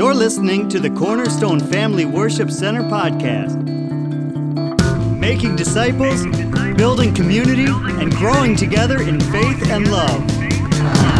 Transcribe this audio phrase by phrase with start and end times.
[0.00, 3.54] You're listening to the Cornerstone Family Worship Center podcast.
[5.18, 6.24] Making disciples,
[6.74, 11.19] building community, and growing together in faith and love.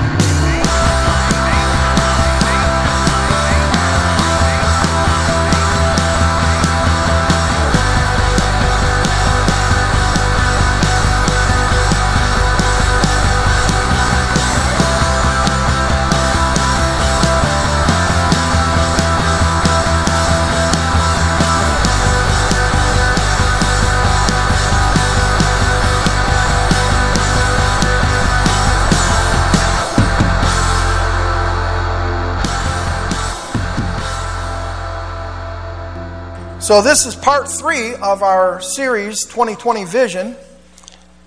[36.71, 40.37] So, this is part three of our series 2020 Vision.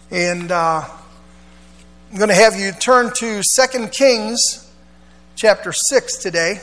[0.10, 0.88] And uh,
[2.10, 4.72] I'm going to have you turn to 2 Kings
[5.36, 6.62] chapter 6 today.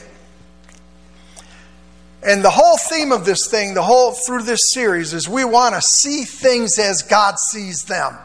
[2.23, 5.75] And the whole theme of this thing, the whole through this series, is we want
[5.75, 8.17] to see things as God sees them.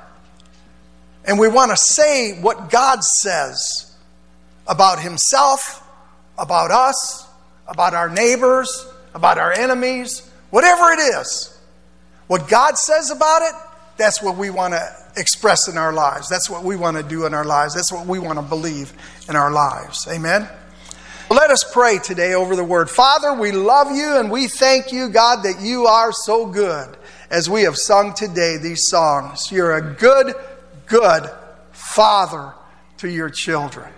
[1.25, 3.93] And we want to say what God says
[4.67, 5.85] about Himself,
[6.37, 7.27] about us,
[7.67, 11.57] about our neighbors, about our enemies Whatever it is,
[12.27, 13.53] what God says about it,
[13.97, 16.27] that's what we want to express in our lives.
[16.29, 17.73] That's what we want to do in our lives.
[17.73, 18.93] That's what we want to believe
[19.29, 20.07] in our lives.
[20.09, 20.47] Amen?
[21.29, 22.89] Let us pray today over the word.
[22.89, 26.95] Father, we love you and we thank you, God, that you are so good
[27.31, 29.51] as we have sung today these songs.
[29.51, 30.35] You're a good,
[30.85, 31.29] good
[31.71, 32.53] Father
[32.97, 33.91] to your children.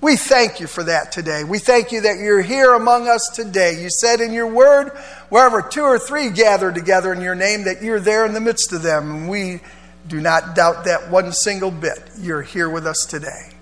[0.00, 1.44] We thank you for that today.
[1.44, 3.82] We thank you that you're here among us today.
[3.82, 4.92] You said in your word,
[5.30, 8.72] wherever two or three gather together in your name, that you're there in the midst
[8.72, 9.10] of them.
[9.10, 9.60] And we
[10.06, 11.98] do not doubt that one single bit.
[12.18, 13.54] You're here with us today.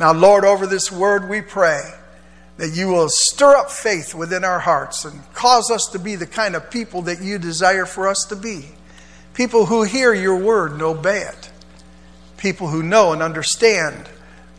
[0.00, 1.80] Now, Lord, over this word, we pray
[2.56, 6.26] that you will stir up faith within our hearts and cause us to be the
[6.26, 8.70] kind of people that you desire for us to be.
[9.34, 11.50] People who hear your word and obey it.
[12.36, 14.08] People who know and understand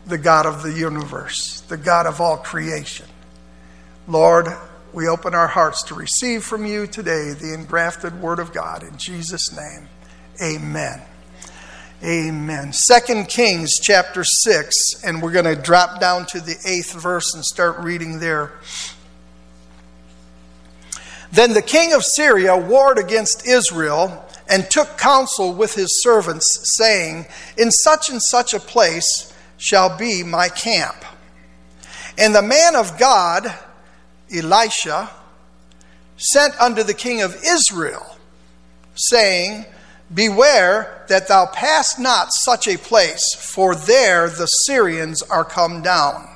[0.06, 3.06] the God of the universe, the God of all creation.
[4.06, 4.46] Lord,
[4.96, 8.82] we open our hearts to receive from you today the engrafted word of God.
[8.82, 9.90] In Jesus' name,
[10.42, 11.02] amen.
[12.02, 12.72] Amen.
[12.72, 17.44] Second Kings chapter 6, and we're going to drop down to the eighth verse and
[17.44, 18.52] start reading there.
[21.30, 27.26] Then the king of Syria warred against Israel and took counsel with his servants, saying,
[27.58, 31.04] In such and such a place, shall be my camp.
[32.16, 33.54] And the man of God,
[34.34, 35.10] Elisha,
[36.16, 38.16] sent unto the king of Israel,
[38.94, 39.66] saying,
[40.12, 46.28] Beware that thou pass not such a place, for there the Syrians are come down.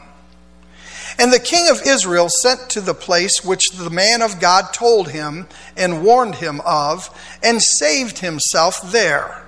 [1.19, 5.11] And the king of Israel sent to the place which the man of God told
[5.11, 5.47] him
[5.77, 7.11] and warned him of,
[7.43, 9.45] and saved himself there,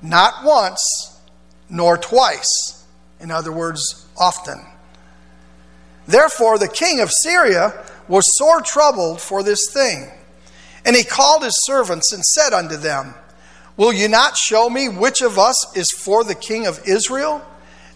[0.00, 0.80] not once
[1.68, 2.78] nor twice
[3.20, 4.64] in other words, often.
[6.08, 10.10] Therefore, the king of Syria was sore troubled for this thing.
[10.84, 13.14] And he called his servants and said unto them,
[13.76, 17.44] Will you not show me which of us is for the king of Israel?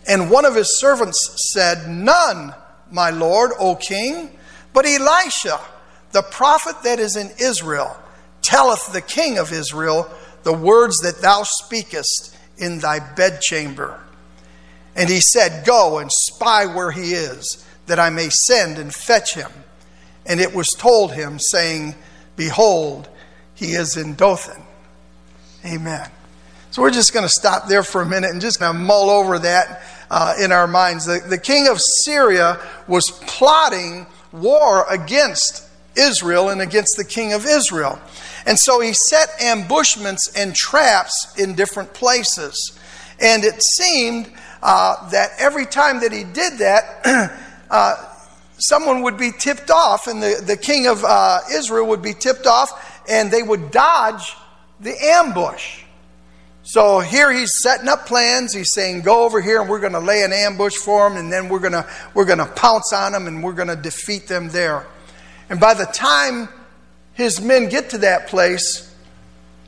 [0.06, 2.55] And one of his servants said, None,
[2.91, 4.39] my lord, O king,
[4.75, 5.59] but Elisha,
[6.12, 7.97] the prophet that is in Israel,
[8.43, 10.11] telleth the king of Israel
[10.43, 13.99] the words that thou speakest in thy bedchamber.
[14.95, 19.34] And he said, Go and spy where he is, that I may send and fetch
[19.34, 19.50] him.
[20.25, 21.94] And it was told him, saying,
[22.37, 23.09] Behold,
[23.54, 24.62] he is in Dothan.
[25.65, 26.10] Amen.
[26.71, 29.10] So we're just going to stop there for a minute and just going to mull
[29.10, 31.06] over that uh, in our minds.
[31.06, 37.44] The, the king of Syria was plotting war against Israel and against the king of
[37.47, 38.00] Israel.
[38.47, 42.78] And so he set ambushments and traps in different places.
[43.21, 44.32] And it seemed
[44.62, 47.38] uh, that every time that he did that,
[47.72, 47.97] uh,
[48.59, 52.47] someone would be tipped off, and the, the king of uh, Israel would be tipped
[52.47, 54.34] off, and they would dodge
[54.78, 55.83] the ambush.
[56.63, 58.53] So here he's setting up plans.
[58.53, 61.33] He's saying, "Go over here, and we're going to lay an ambush for them, and
[61.33, 61.84] then we're going to
[62.15, 64.86] we're going to pounce on them, and we're going to defeat them there."
[65.51, 66.48] And by the time
[67.15, 68.95] his men get to that place,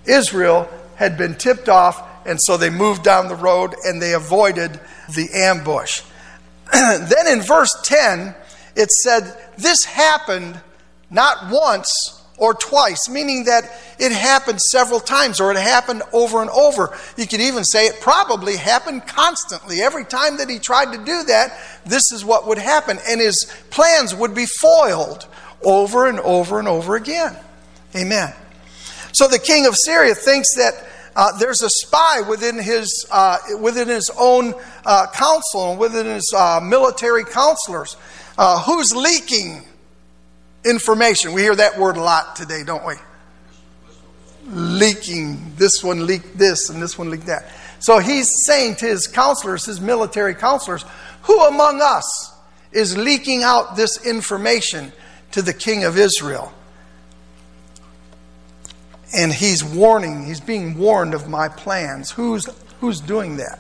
[0.06, 4.80] Israel had been tipped off and so they moved down the road and they avoided
[5.14, 6.02] the ambush.
[7.08, 8.34] then in verse 10,
[8.76, 10.60] it said, This happened
[11.10, 13.64] not once or twice, meaning that
[13.98, 16.96] it happened several times or it happened over and over.
[17.16, 19.82] You could even say it probably happened constantly.
[19.82, 21.56] Every time that he tried to do that,
[21.86, 22.98] this is what would happen.
[23.08, 25.26] And his plans would be foiled
[25.62, 27.36] over and over and over again.
[27.94, 28.32] Amen.
[29.12, 30.74] So the king of Syria thinks that
[31.16, 36.32] uh, there's a spy within his, uh, within his own uh, council and within his
[36.36, 37.96] uh, military counselors
[38.36, 39.62] uh, who's leaking
[40.64, 41.32] information.
[41.32, 42.94] We hear that word a lot today, don't we?
[44.46, 45.52] Leaking.
[45.56, 47.50] This one leaked this and this one leaked that.
[47.78, 50.84] So he's saying to his counselors, his military counselors,
[51.22, 52.32] who among us
[52.72, 54.92] is leaking out this information
[55.32, 56.52] to the king of Israel?
[59.12, 62.10] And he's warning, he's being warned of my plans.
[62.10, 62.48] Who's,
[62.80, 63.58] who's doing that?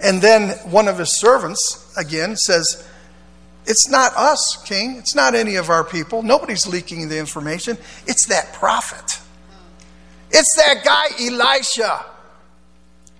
[0.00, 2.86] And then one of his servants, again, says,
[3.64, 4.96] It's not us, king.
[4.96, 6.22] It's not any of our people.
[6.22, 7.78] Nobody's leaking the information.
[8.06, 9.20] It's that prophet.
[10.30, 12.04] It's that guy, Elisha.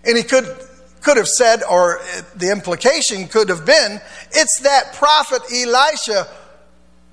[0.04, 0.44] And he could,
[1.00, 2.00] could have said, or
[2.34, 4.00] the implication could have been,
[4.32, 6.28] It's that prophet, Elisha,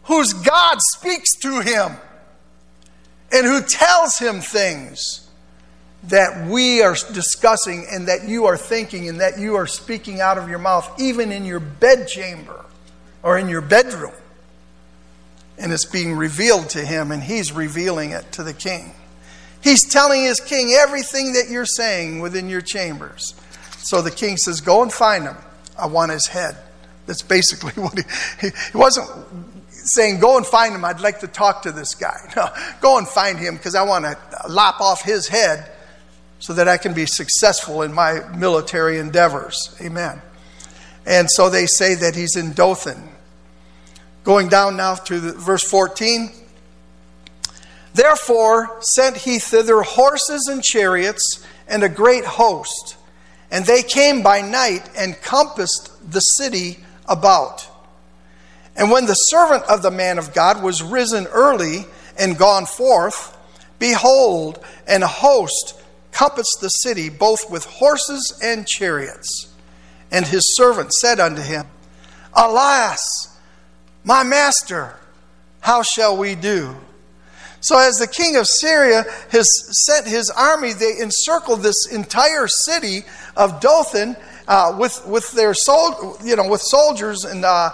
[0.04, 1.98] whose God speaks to him
[3.34, 5.28] and who tells him things
[6.04, 10.38] that we are discussing and that you are thinking and that you are speaking out
[10.38, 12.66] of your mouth, even in your bedchamber
[13.24, 14.14] or in your bedroom.
[15.58, 18.92] And it's being revealed to him, and he's revealing it to the king.
[19.64, 23.34] He's telling his king everything that you're saying within your chambers.
[23.78, 25.38] So the king says, Go and find him.
[25.78, 26.58] I want his head.
[27.06, 27.98] That's basically what
[28.42, 29.10] he, he wasn't
[29.84, 30.86] saying, Go and find him.
[30.86, 32.18] I'd like to talk to this guy.
[32.36, 32.50] No,
[32.82, 35.72] go and find him because I want to lop off his head
[36.40, 39.76] so that I can be successful in my military endeavors.
[39.80, 40.22] Amen.
[41.06, 43.10] And so they say that he's in Dothan.
[44.24, 46.32] Going down now to the, verse 14.
[47.94, 52.98] Therefore sent he thither horses and chariots and a great host.
[53.52, 57.68] And they came by night and compassed the city about.
[58.76, 61.86] And when the servant of the man of God was risen early
[62.18, 63.38] and gone forth,
[63.80, 65.76] behold, an host
[66.12, 69.48] compassed the city, both with horses and chariots.
[70.12, 71.66] And his servant said unto him,
[72.34, 73.38] Alas,
[74.04, 74.96] my master,
[75.60, 76.76] how shall we do?
[77.62, 79.48] So, as the king of Syria has
[79.86, 83.04] sent his army, they encircled this entire city
[83.38, 84.18] of Dothan
[84.50, 87.70] uh, with, with their sol- you know, with soldiers and uh,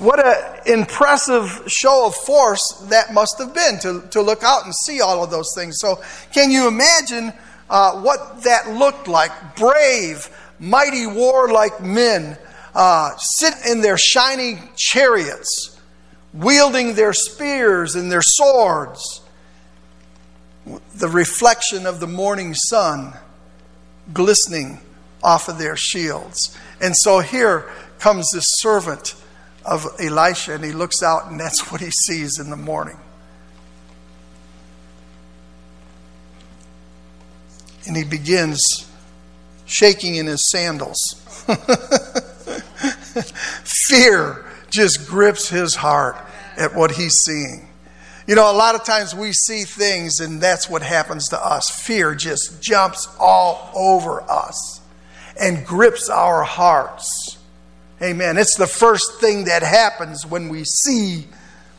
[0.00, 4.74] what an impressive show of force that must have been to, to look out and
[4.86, 5.76] see all of those things.
[5.78, 6.02] So,
[6.32, 7.34] can you imagine
[7.68, 9.30] uh, what that looked like?
[9.56, 12.38] Brave, mighty, warlike men
[12.74, 15.78] uh, sit in their shining chariots,
[16.32, 19.20] wielding their spears and their swords,
[20.94, 23.12] the reflection of the morning sun
[24.14, 24.80] glistening
[25.22, 26.56] off of their shields.
[26.80, 29.14] And so here comes this servant
[29.64, 32.98] of Elisha, and he looks out, and that's what he sees in the morning.
[37.86, 38.60] And he begins
[39.64, 40.96] shaking in his sandals.
[43.88, 46.16] Fear just grips his heart
[46.56, 47.68] at what he's seeing.
[48.26, 51.70] You know, a lot of times we see things, and that's what happens to us.
[51.70, 54.80] Fear just jumps all over us
[55.40, 57.38] and grips our hearts.
[58.02, 58.38] Amen.
[58.38, 61.26] It's the first thing that happens when we see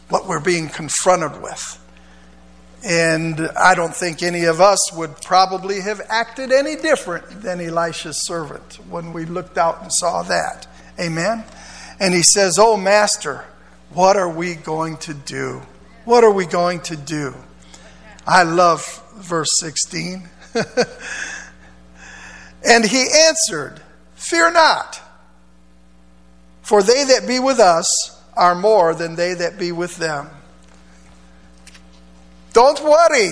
[0.10, 1.80] what we're being confronted with.
[2.84, 8.26] And I don't think any of us would probably have acted any different than Elisha's
[8.26, 10.68] servant when we looked out and saw that.
[11.00, 11.44] Amen.
[12.00, 13.46] And he says, Oh, Master,
[13.92, 15.62] what are we going to do?
[16.06, 17.36] What are we going to do?
[18.28, 20.30] I love verse 16.
[22.68, 23.82] and he answered,
[24.16, 25.02] Fear not.
[26.72, 30.30] For they that be with us are more than they that be with them.
[32.54, 33.32] Don't worry.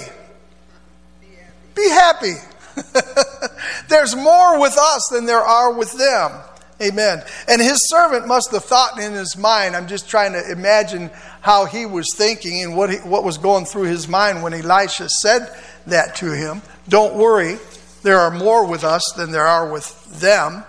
[1.73, 2.33] Be happy.
[3.87, 6.33] There's more with us than there are with them.
[6.81, 7.23] Amen.
[7.47, 11.63] And his servant must have thought in his mind, I'm just trying to imagine how
[11.63, 15.49] he was thinking and what, he, what was going through his mind when Elisha said
[15.87, 16.61] that to him.
[16.89, 17.57] Don't worry,
[18.03, 20.65] there are more with us than there are with them.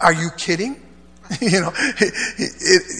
[0.00, 0.84] Are you kidding?
[1.40, 2.06] you know, he,
[2.36, 2.46] he,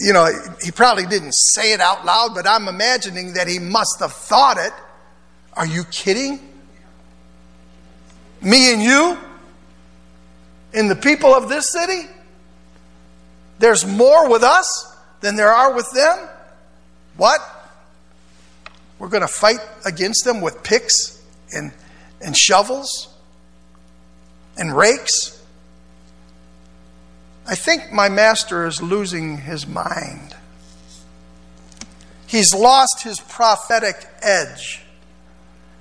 [0.05, 0.27] you know,
[0.61, 4.57] he probably didn't say it out loud, but I'm imagining that he must have thought
[4.57, 4.73] it.
[5.53, 6.39] Are you kidding?
[8.41, 9.17] Me and you?
[10.73, 12.07] And the people of this city?
[13.57, 16.29] There's more with us than there are with them?
[17.17, 17.41] What?
[18.99, 21.21] We're going to fight against them with picks
[21.53, 21.71] and,
[22.21, 23.13] and shovels
[24.57, 25.38] and rakes.
[27.49, 30.35] I think my master is losing his mind.
[32.27, 34.83] He's lost his prophetic edge.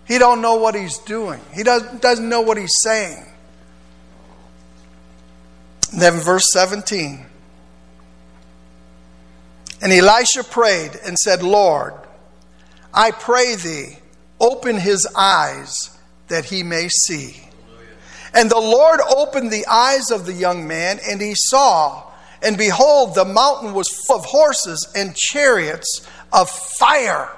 [0.07, 1.43] He don't know what he's doing.
[1.53, 3.23] He doesn't, doesn't know what he's saying.
[5.93, 7.27] And then verse 17.
[9.83, 11.93] And Elisha prayed and said, Lord,
[12.95, 13.99] I pray thee,
[14.41, 15.99] open his eyes
[16.29, 17.48] that he may see.
[18.35, 22.05] And the Lord opened the eyes of the young man, and he saw.
[22.43, 27.29] And behold, the mountain was full of horses and chariots of fire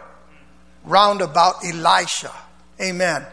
[0.84, 2.32] round about Elisha.
[2.80, 3.24] Amen.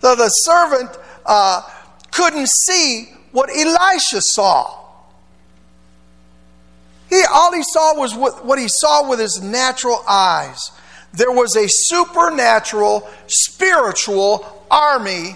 [0.00, 0.90] So the servant
[1.26, 1.62] uh,
[2.10, 4.78] couldn't see what Elisha saw.
[7.08, 10.70] He, all he saw was what, what he saw with his natural eyes.
[11.12, 15.34] There was a supernatural, spiritual army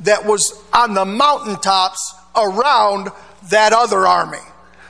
[0.00, 3.10] that was on the mountaintops around
[3.50, 4.38] that other army.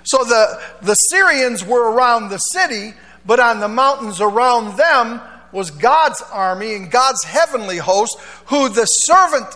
[0.04, 2.94] So the, the Syrians were around the city,
[3.26, 5.20] but on the mountains around them
[5.52, 9.46] was God's army and God's heavenly host, who the servant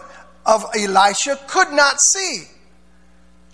[0.46, 2.44] of Elisha could not see.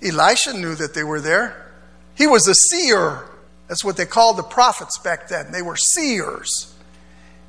[0.02, 1.72] Elisha knew that they were there.
[2.14, 3.24] He was a seer.
[3.66, 5.50] That's what they called the prophets back then.
[5.50, 6.72] They were seers.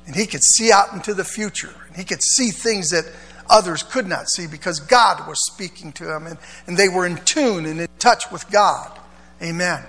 [0.06, 1.74] And he could see out into the future.
[1.86, 3.04] And he could see things that
[3.48, 7.16] others could not see because God was speaking to them and, and they were in
[7.24, 8.98] tune and in touch with God.
[9.42, 9.84] Amen.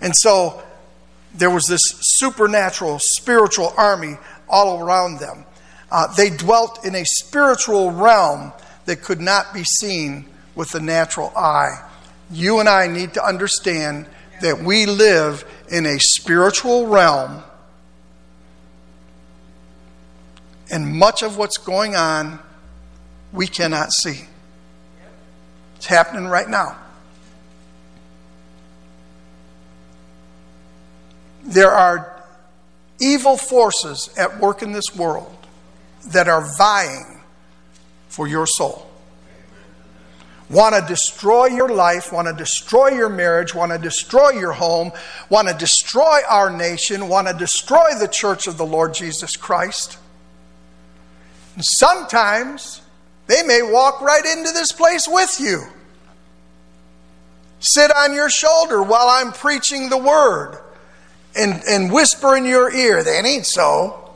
[0.00, 0.62] And so
[1.34, 4.16] there was this supernatural, spiritual army
[4.48, 5.44] all around them.
[5.90, 8.52] Uh, they dwelt in a spiritual realm
[8.86, 11.88] that could not be seen with the natural eye.
[12.30, 14.06] You and I need to understand
[14.40, 17.42] that we live in a spiritual realm,
[20.70, 22.40] and much of what's going on
[23.34, 24.20] we cannot see.
[25.76, 26.78] It's happening right now.
[31.42, 32.22] There are
[33.00, 35.36] evil forces at work in this world
[36.12, 37.20] that are vying
[38.08, 38.88] for your soul.
[40.48, 44.92] Want to destroy your life, want to destroy your marriage, want to destroy your home,
[45.28, 49.98] want to destroy our nation, want to destroy the church of the Lord Jesus Christ.
[51.56, 52.80] And sometimes
[53.26, 55.62] they may walk right into this place with you.
[57.60, 60.58] Sit on your shoulder while I'm preaching the word
[61.34, 64.12] and, and whisper in your ear, that ain't so.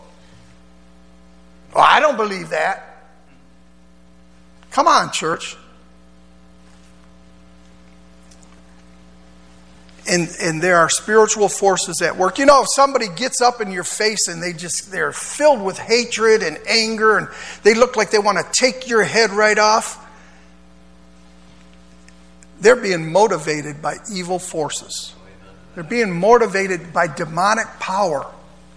[1.75, 2.85] Well, I don't believe that.
[4.71, 5.57] Come on, church.
[10.09, 12.39] And, and there are spiritual forces at work.
[12.39, 15.79] You know, if somebody gets up in your face and they just, they're filled with
[15.79, 17.29] hatred and anger and
[17.63, 20.03] they look like they want to take your head right off,
[22.61, 25.15] they're being motivated by evil forces.
[25.75, 28.27] They're being motivated by demonic power.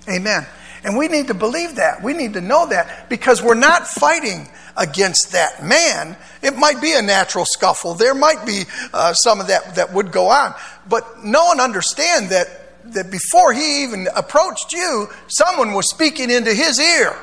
[0.10, 0.46] Amen.
[0.84, 2.02] And we need to believe that.
[2.02, 6.18] We need to know that because we're not fighting against that man.
[6.42, 7.94] It might be a natural scuffle.
[7.94, 10.56] There might be uh, some of that that would go on.
[10.90, 16.54] But know and understand that, that before he even approached you, someone was speaking into
[16.54, 17.16] his ear.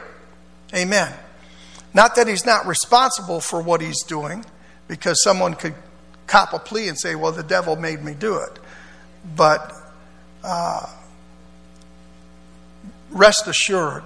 [0.75, 1.13] Amen.
[1.95, 4.45] Not that he's not responsible for what he's doing,
[4.87, 5.75] because someone could
[6.27, 8.59] cop a plea and say, well, the devil made me do it.
[9.35, 9.73] But
[10.45, 10.87] uh,
[13.11, 14.05] rest assured,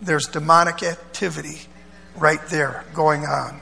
[0.00, 1.60] there's demonic activity
[2.16, 3.60] right there going on.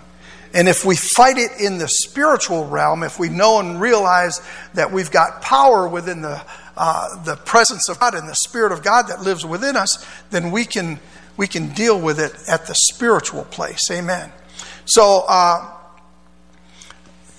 [0.53, 4.41] And if we fight it in the spiritual realm, if we know and realize
[4.75, 6.41] that we've got power within the,
[6.77, 10.53] uh, the presence of God and the Spirit of God that lives within us, then
[10.53, 11.01] we can,
[11.37, 13.91] we can deal with it at the spiritual place.
[13.91, 14.31] Amen.
[14.85, 15.73] So uh,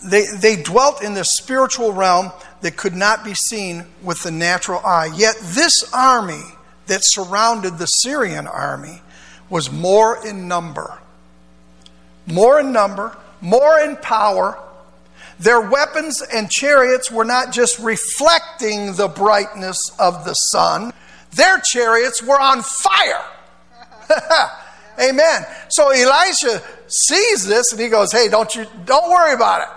[0.06, 4.82] they, they dwelt in the spiritual realm that could not be seen with the natural
[4.86, 5.10] eye.
[5.16, 6.44] Yet this army
[6.88, 9.02] that surrounded the Syrian army
[9.50, 11.00] was more in number.
[12.28, 14.58] More in number, more in power.
[15.40, 20.94] Their weapons and chariots were not just reflecting the brightness of the sun,
[21.32, 23.24] their chariots were on fire.
[25.00, 25.46] Amen.
[25.70, 29.68] So Elisha sees this and he goes, Hey, don't you don't worry about it.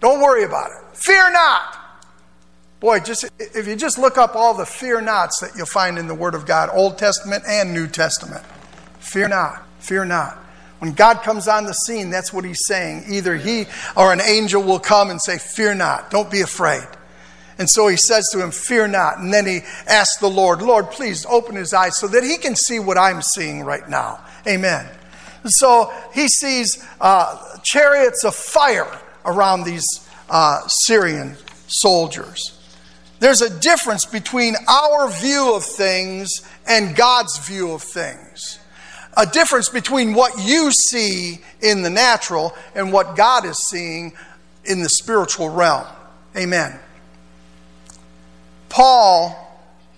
[0.00, 0.96] Don't worry about it.
[0.96, 1.79] Fear not.
[2.80, 6.06] Boy, just if you just look up all the fear nots that you'll find in
[6.06, 8.42] the Word of God, Old Testament and New Testament.
[9.00, 10.38] Fear not, fear not.
[10.78, 13.04] When God comes on the scene, that's what he's saying.
[13.10, 16.86] Either he or an angel will come and say, Fear not, don't be afraid.
[17.58, 19.18] And so he says to him, Fear not.
[19.18, 22.56] And then he asks the Lord, Lord, please open his eyes so that he can
[22.56, 24.24] see what I'm seeing right now.
[24.48, 24.88] Amen.
[25.44, 28.90] So he sees uh, chariots of fire
[29.26, 29.84] around these
[30.30, 32.56] uh, Syrian soldiers.
[33.20, 36.30] There's a difference between our view of things
[36.66, 38.58] and God's view of things.
[39.16, 44.14] A difference between what you see in the natural and what God is seeing
[44.64, 45.86] in the spiritual realm.
[46.36, 46.78] Amen.
[48.70, 49.36] Paul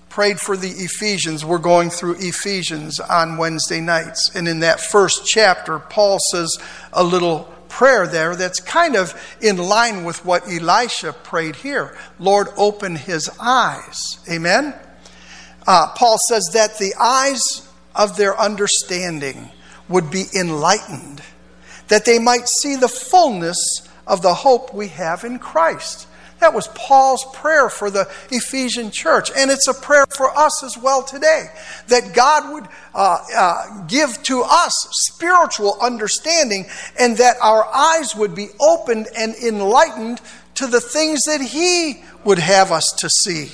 [0.09, 1.45] prayed for the Ephesians.
[1.45, 4.35] We're going through Ephesians on Wednesday nights.
[4.35, 6.59] And in that first chapter, Paul says
[6.93, 11.97] a little prayer there that's kind of in line with what Elisha prayed here.
[12.19, 14.19] Lord, open his eyes.
[14.31, 14.75] Amen?
[15.67, 19.49] Uh, Paul says that the eyes of their understanding
[19.89, 21.23] would be enlightened,
[21.89, 26.07] that they might see the fullness of the hope we have in Christ.
[26.43, 29.31] That was Paul's prayer for the Ephesian church.
[29.37, 31.47] And it's a prayer for us as well today.
[31.87, 36.67] That God would uh, uh, give to us spiritual understanding
[36.99, 40.21] and that our eyes would be opened and enlightened
[40.57, 43.53] to the things that He would have us to see.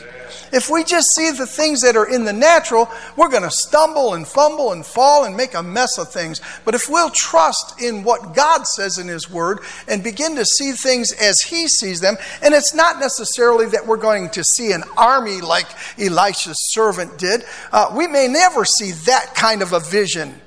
[0.52, 4.14] If we just see the things that are in the natural, we're going to stumble
[4.14, 6.40] and fumble and fall and make a mess of things.
[6.64, 10.72] But if we'll trust in what God says in His Word and begin to see
[10.72, 14.84] things as He sees them, and it's not necessarily that we're going to see an
[14.96, 15.66] army like
[15.98, 20.40] Elisha's servant did, uh, we may never see that kind of a vision.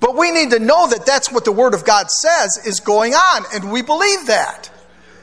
[0.00, 3.12] But we need to know that that's what the Word of God says is going
[3.12, 4.70] on, and we believe that.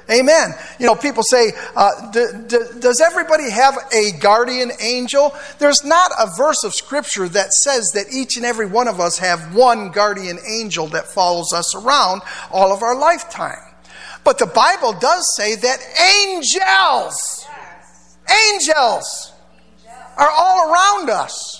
[0.10, 0.54] Amen.
[0.80, 5.36] You know, people say, uh, d- d- does everybody have a guardian angel?
[5.60, 9.18] There's not a verse of Scripture that says that each and every one of us
[9.18, 12.22] have one guardian angel that follows us around
[12.52, 13.60] all of our lifetime.
[14.24, 15.80] But the Bible does say that
[16.26, 17.48] angels,
[18.54, 19.34] angels
[20.18, 21.57] are all around us.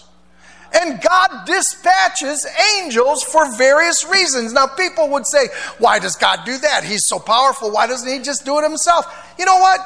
[0.74, 2.46] And God dispatches
[2.78, 4.54] angels for various reasons.
[4.54, 5.48] Now, people would say,
[5.80, 6.84] Why does God do that?
[6.84, 7.72] He's so powerful.
[7.72, 9.06] Why doesn't He just do it Himself?
[9.40, 9.80] You know what?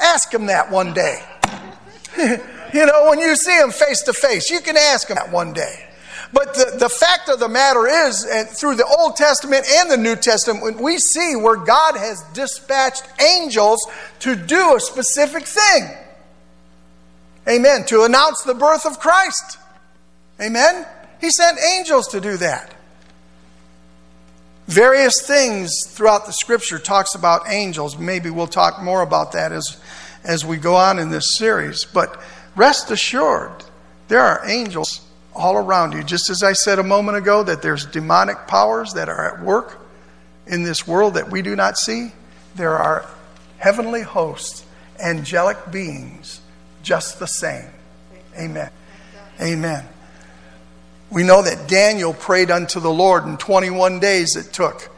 [0.00, 1.22] Ask Him that one day.
[2.18, 5.52] you know, when you see Him face to face, you can ask Him that one
[5.52, 5.88] day.
[6.32, 9.98] But the, the fact of the matter is, and through the Old Testament and the
[9.98, 13.86] New Testament, we see where God has dispatched angels
[14.20, 15.90] to do a specific thing.
[17.46, 17.84] Amen.
[17.86, 19.58] To announce the birth of Christ.
[20.40, 20.86] Amen?
[21.20, 22.74] He sent angels to do that.
[24.66, 27.98] Various things throughout the scripture talks about angels.
[27.98, 29.76] Maybe we'll talk more about that as,
[30.24, 31.84] as we go on in this series.
[31.84, 32.20] But
[32.56, 33.64] rest assured,
[34.08, 35.00] there are angels
[35.34, 36.02] all around you.
[36.02, 39.78] Just as I said a moment ago that there's demonic powers that are at work
[40.46, 42.12] in this world that we do not see,
[42.54, 43.06] there are
[43.58, 44.64] heavenly hosts,
[44.98, 46.40] angelic beings,
[46.82, 47.70] just the same.
[48.36, 48.70] Amen.
[49.40, 49.88] Amen.
[51.12, 54.88] We know that Daniel prayed unto the Lord, and 21 days it took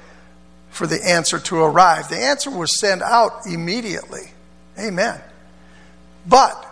[0.70, 2.08] for the answer to arrive.
[2.08, 4.30] The answer was sent out immediately.
[4.78, 5.20] Amen.
[6.24, 6.66] But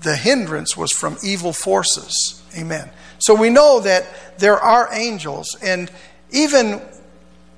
[0.00, 2.42] the hindrance was from evil forces.
[2.56, 2.88] Amen.
[3.18, 5.90] So we know that there are angels, and
[6.30, 6.80] even,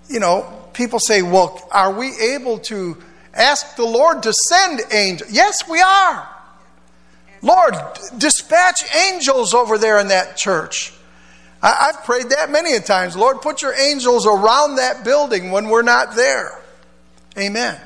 [0.08, 2.98] you know, people say, well, are we able to
[3.32, 5.30] ask the Lord to send angels?
[5.30, 6.28] Yes, we are.
[7.44, 7.74] Lord,
[8.16, 10.94] dispatch angels over there in that church.
[11.62, 13.16] I, have prayed that many a times.
[13.16, 16.58] Lord, put your angels around that building when we're not there.
[17.38, 17.78] Amen.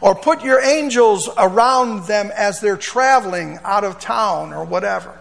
[0.00, 5.16] Or put your angels around them as they're traveling out of town or whatever.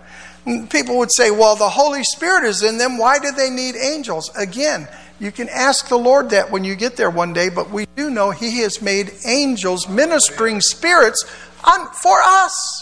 [0.69, 2.97] People would say, well, the Holy Spirit is in them.
[2.97, 4.31] Why do they need angels?
[4.35, 4.87] Again,
[5.19, 8.09] you can ask the Lord that when you get there one day, but we do
[8.09, 11.23] know He has made angels ministering spirits
[11.63, 12.78] on, for us.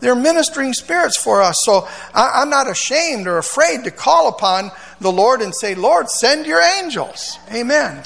[0.00, 1.56] They're ministering spirits for us.
[1.64, 6.08] So I, am not ashamed or afraid to call upon the Lord and say, Lord,
[6.08, 7.38] send your angels.
[7.52, 8.04] Amen.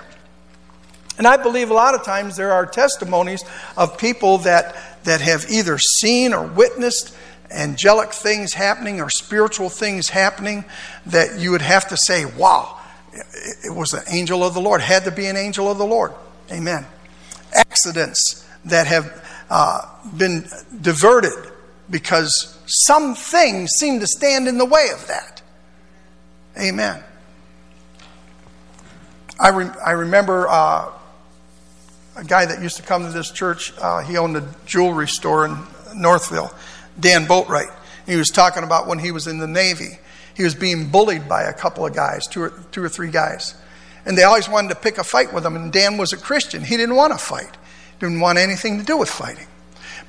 [1.19, 3.45] And I believe a lot of times there are testimonies
[3.77, 7.15] of people that, that have either seen or witnessed
[7.51, 10.65] angelic things happening or spiritual things happening
[11.07, 12.79] that you would have to say, wow,
[13.13, 16.13] it was an angel of the Lord, had to be an angel of the Lord.
[16.51, 16.87] Amen.
[17.53, 19.83] Accidents that have uh,
[20.17, 20.49] been
[20.81, 21.35] diverted
[21.91, 25.43] because some things seem to stand in the way of that.
[26.59, 27.03] Amen.
[29.39, 30.93] I, re- I remember uh,
[32.17, 33.73] a guy that used to come to this church.
[33.79, 35.57] Uh, he owned a jewelry store in
[35.95, 36.55] Northville,
[36.99, 37.75] Dan Boatwright.
[38.07, 39.99] He was talking about when he was in the Navy.
[40.35, 43.55] He was being bullied by a couple of guys, two or, two or three guys.
[44.07, 45.57] And they always wanted to pick a fight with him.
[45.57, 46.65] And Dan was a Christian.
[46.65, 47.57] He didn't want to fight.
[47.99, 49.47] didn't want anything to do with fighting.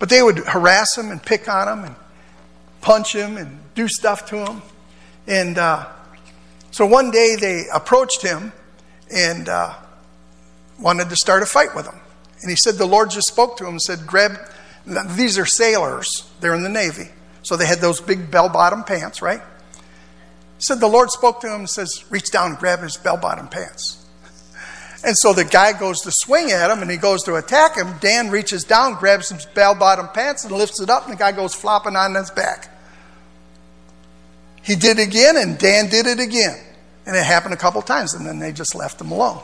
[0.02, 1.96] But they would harass him and pick on him and
[2.82, 4.64] punch him and do stuff to him.
[5.28, 5.88] And uh,
[6.72, 8.52] so one day they approached him
[9.14, 9.76] and uh,
[10.80, 12.00] wanted to start a fight with him.
[12.42, 14.40] And he said the Lord just spoke to him and said, Grab,
[15.10, 17.10] these are sailors, they're in the Navy.
[17.44, 19.42] So they had those big bell bottom pants, right?
[19.76, 23.18] He said the Lord spoke to him and says, Reach down and grab his bell
[23.18, 24.01] bottom pants.
[25.04, 27.96] And so the guy goes to swing at him and he goes to attack him.
[28.00, 31.32] Dan reaches down, grabs his bell bottom pants, and lifts it up, and the guy
[31.32, 32.68] goes flopping on his back.
[34.62, 36.60] He did it again, and Dan did it again.
[37.08, 39.42] And it happened a couple times, and then they just left him alone.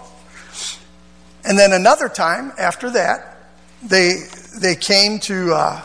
[1.43, 3.37] And then another time after that,
[3.81, 4.27] they,
[4.59, 5.81] they came to, uh,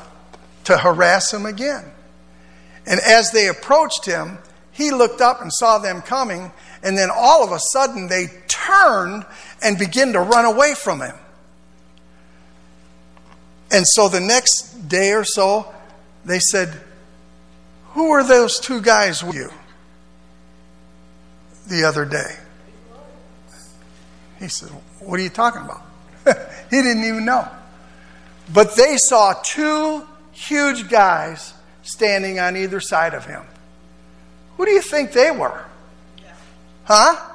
[0.64, 1.84] to harass him again.
[2.86, 4.38] And as they approached him,
[4.72, 6.50] he looked up and saw them coming,
[6.82, 9.24] and then all of a sudden they turned
[9.62, 11.14] and begin to run away from him.
[13.70, 15.72] And so the next day or so,
[16.24, 16.78] they said,
[17.92, 19.50] Who are those two guys with you
[21.68, 22.36] the other day?
[24.38, 24.68] He said,
[25.00, 25.82] What are you talking about?
[26.70, 27.48] he didn't even know.
[28.52, 33.42] But they saw two huge guys standing on either side of him.
[34.56, 35.64] Who do you think they were?
[36.84, 37.31] Huh?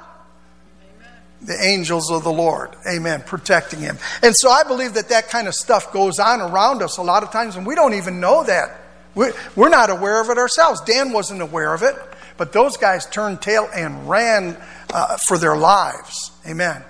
[1.40, 2.70] The angels of the Lord.
[2.86, 3.22] Amen.
[3.24, 3.98] Protecting him.
[4.22, 7.22] And so I believe that that kind of stuff goes on around us a lot
[7.22, 8.80] of times, and we don't even know that.
[9.14, 10.80] We're not aware of it ourselves.
[10.82, 11.94] Dan wasn't aware of it,
[12.36, 14.56] but those guys turned tail and ran
[14.92, 16.30] uh, for their lives.
[16.46, 16.84] Amen.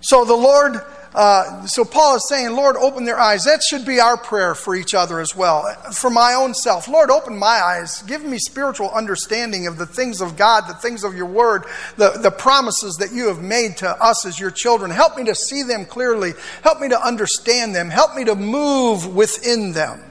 [0.00, 0.80] So the Lord
[1.14, 3.44] uh, so Paul is saying, Lord, open their eyes.
[3.44, 5.70] That should be our prayer for each other as well.
[5.92, 8.02] For my own self, Lord, open my eyes.
[8.02, 11.64] Give me spiritual understanding of the things of God, the things of your word,
[11.98, 14.90] the, the promises that you have made to us as your children.
[14.90, 16.32] Help me to see them clearly.
[16.62, 17.90] Help me to understand them.
[17.90, 20.02] Help me to move within them.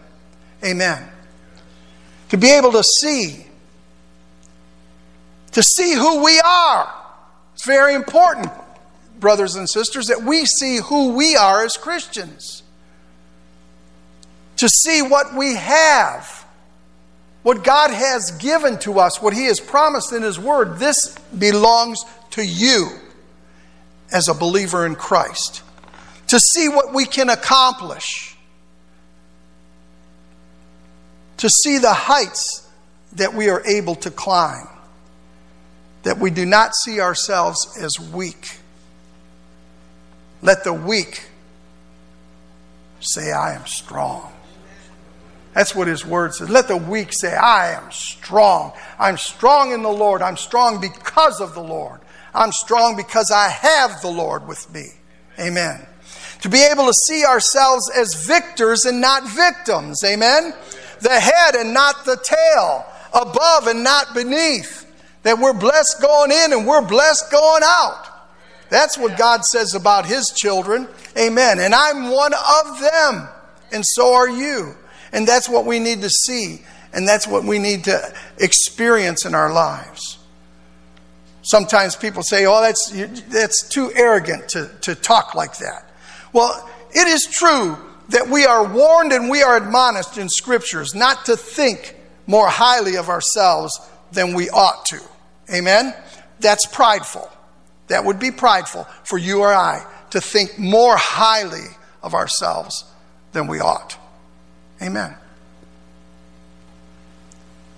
[0.63, 1.09] Amen.
[2.29, 3.47] To be able to see,
[5.53, 6.93] to see who we are.
[7.55, 8.51] It's very important
[9.21, 12.63] brothers and sisters, that we see who we are as Christians.
[14.57, 16.45] To see what we have,
[17.43, 20.77] what God has given to us, what He has promised in His Word.
[20.77, 22.89] This belongs to you
[24.11, 25.63] as a believer in Christ.
[26.27, 28.35] To see what we can accomplish.
[31.37, 32.67] To see the heights
[33.13, 34.67] that we are able to climb.
[36.03, 38.60] That we do not see ourselves as weak
[40.41, 41.25] let the weak
[42.99, 44.31] say, I am strong.
[45.53, 46.49] That's what his word says.
[46.49, 48.71] Let the weak say, I am strong.
[48.97, 50.21] I'm strong in the Lord.
[50.21, 51.99] I'm strong because of the Lord.
[52.33, 54.87] I'm strong because I have the Lord with me.
[55.39, 55.85] Amen.
[56.41, 60.03] To be able to see ourselves as victors and not victims.
[60.03, 60.53] Amen.
[61.01, 62.85] The head and not the tail.
[63.13, 64.87] Above and not beneath.
[65.23, 68.10] That we're blessed going in and we're blessed going out.
[68.71, 70.87] That's what God says about His children.
[71.17, 71.59] Amen.
[71.59, 73.27] And I'm one of them,
[73.73, 74.75] and so are you.
[75.11, 76.61] And that's what we need to see,
[76.93, 80.19] and that's what we need to experience in our lives.
[81.41, 82.91] Sometimes people say, oh, that's,
[83.27, 85.91] that's too arrogant to, to talk like that.
[86.31, 87.77] Well, it is true
[88.09, 92.95] that we are warned and we are admonished in scriptures not to think more highly
[92.95, 93.81] of ourselves
[94.13, 95.01] than we ought to.
[95.53, 95.93] Amen?
[96.39, 97.29] That's prideful.
[97.91, 101.65] That would be prideful for you or I to think more highly
[102.01, 102.85] of ourselves
[103.33, 103.97] than we ought.
[104.81, 105.13] Amen.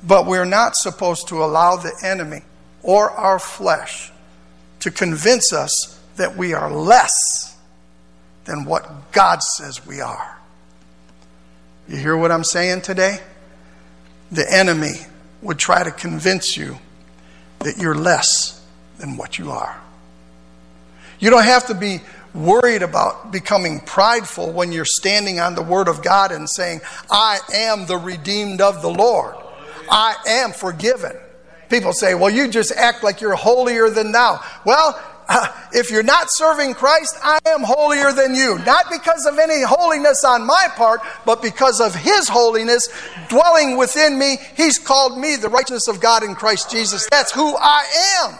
[0.05, 2.43] But we're not supposed to allow the enemy
[2.83, 4.11] or our flesh
[4.81, 7.57] to convince us that we are less
[8.45, 10.37] than what God says we are.
[11.87, 13.17] You hear what I'm saying today?
[14.31, 14.93] The enemy
[15.41, 16.77] would try to convince you
[17.59, 18.63] that you're less
[18.99, 19.82] than what you are.
[21.23, 22.01] You don't have to be
[22.33, 27.39] worried about becoming prideful when you're standing on the Word of God and saying, I
[27.53, 29.33] am the redeemed of the Lord.
[29.89, 31.13] I am forgiven.
[31.69, 34.43] People say, well, you just act like you're holier than thou.
[34.65, 38.59] Well, uh, if you're not serving Christ, I am holier than you.
[38.65, 42.89] Not because of any holiness on my part, but because of His holiness
[43.29, 44.39] dwelling within me.
[44.57, 47.07] He's called me the righteousness of God in Christ Jesus.
[47.09, 48.37] That's who I am.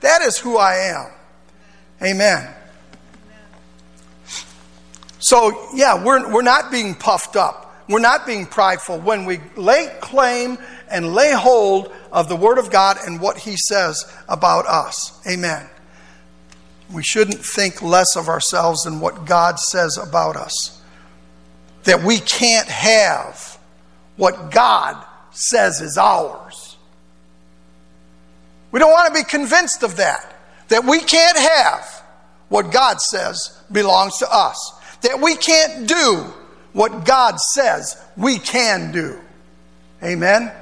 [0.00, 1.13] That is who I am.
[2.02, 2.52] Amen.
[5.18, 7.64] So, yeah, we're, we're not being puffed up.
[7.88, 10.58] We're not being prideful when we lay claim
[10.90, 15.20] and lay hold of the Word of God and what He says about us.
[15.26, 15.68] Amen.
[16.92, 20.80] We shouldn't think less of ourselves than what God says about us.
[21.84, 23.58] That we can't have
[24.16, 26.76] what God says is ours.
[28.70, 30.33] We don't want to be convinced of that.
[30.68, 32.02] That we can't have
[32.48, 34.72] what God says belongs to us.
[35.02, 36.32] That we can't do
[36.72, 39.18] what God says we can do.
[40.02, 40.52] Amen?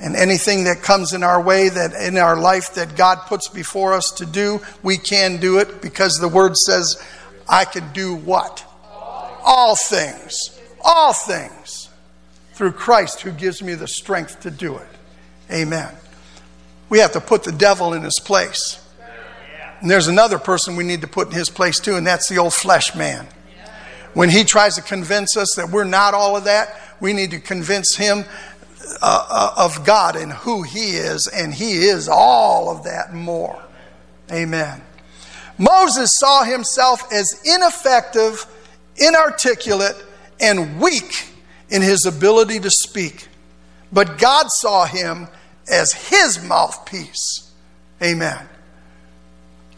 [0.00, 3.94] And anything that comes in our way, that in our life that God puts before
[3.94, 7.02] us to do, we can do it because the word says,
[7.48, 8.64] I can do what?
[9.44, 10.56] All things.
[10.84, 11.88] All things.
[12.52, 14.88] Through Christ who gives me the strength to do it.
[15.50, 15.92] Amen.
[16.88, 18.84] We have to put the devil in his place.
[19.80, 22.38] And there's another person we need to put in his place too, and that's the
[22.38, 23.28] old flesh man.
[24.14, 27.38] When he tries to convince us that we're not all of that, we need to
[27.38, 28.24] convince him
[29.02, 33.62] uh, uh, of God and who He is, and He is all of that more.
[34.32, 34.80] Amen.
[35.58, 38.46] Moses saw himself as ineffective,
[38.96, 39.96] inarticulate,
[40.40, 41.28] and weak
[41.68, 43.28] in his ability to speak.
[43.92, 45.28] But God saw him
[45.70, 47.52] as his mouthpiece.
[48.02, 48.48] Amen.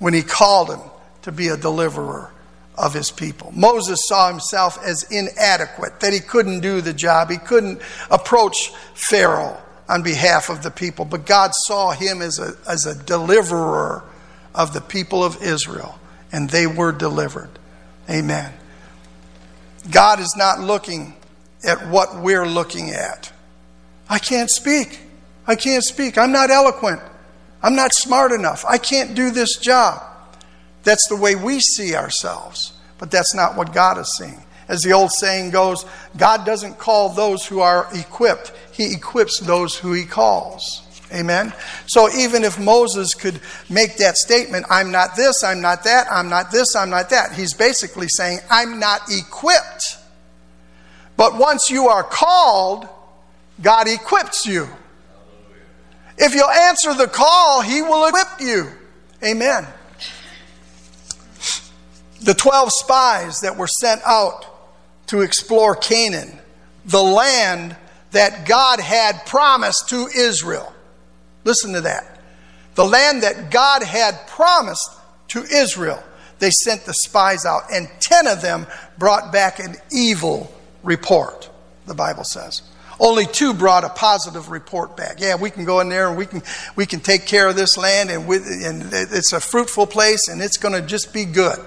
[0.01, 0.81] When he called him
[1.23, 2.33] to be a deliverer
[2.77, 3.53] of his people.
[3.55, 7.31] Moses saw himself as inadequate, that he couldn't do the job.
[7.31, 11.05] He couldn't approach Pharaoh on behalf of the people.
[11.05, 14.03] But God saw him as a, as a deliverer
[14.55, 15.99] of the people of Israel,
[16.33, 17.51] and they were delivered.
[18.09, 18.53] Amen.
[19.91, 21.15] God is not looking
[21.63, 23.31] at what we're looking at.
[24.09, 25.01] I can't speak.
[25.47, 26.17] I can't speak.
[26.17, 27.01] I'm not eloquent.
[27.63, 28.65] I'm not smart enough.
[28.65, 30.03] I can't do this job.
[30.83, 34.43] That's the way we see ourselves, but that's not what God is seeing.
[34.69, 35.85] As the old saying goes,
[36.17, 40.83] God doesn't call those who are equipped, He equips those who He calls.
[41.13, 41.53] Amen?
[41.87, 46.29] So even if Moses could make that statement, I'm not this, I'm not that, I'm
[46.29, 49.99] not this, I'm not that, he's basically saying, I'm not equipped.
[51.17, 52.89] But once you are called,
[53.61, 54.69] God equips you.
[56.21, 58.69] If you'll answer the call, He will equip you.
[59.25, 59.67] Amen
[62.21, 64.47] the 12 spies that were sent out
[65.07, 66.39] to explore Canaan,
[66.85, 67.77] the land
[68.13, 70.73] that God had promised to Israel.
[71.45, 72.21] Listen to that.
[72.75, 74.91] The land that God had promised
[75.29, 76.03] to Israel.
[76.39, 78.67] They sent the spies out, and 10 of them
[78.99, 80.53] brought back an evil
[80.83, 81.51] report,
[81.87, 82.63] the Bible says.
[83.01, 85.21] Only two brought a positive report back.
[85.21, 86.43] Yeah, we can go in there and we can
[86.77, 90.43] we can take care of this land and, with, and it's a fruitful place and
[90.43, 91.59] it's going to just be good.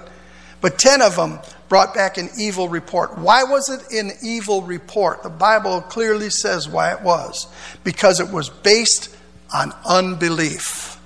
[0.60, 3.18] But 10 of them brought back an evil report.
[3.18, 5.24] Why was it an evil report?
[5.24, 7.48] The Bible clearly says why it was.
[7.82, 9.14] Because it was based
[9.52, 10.98] on unbelief.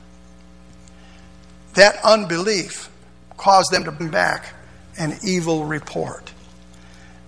[1.74, 2.90] That unbelief
[3.38, 4.54] caused them to bring back
[4.98, 6.32] an evil report.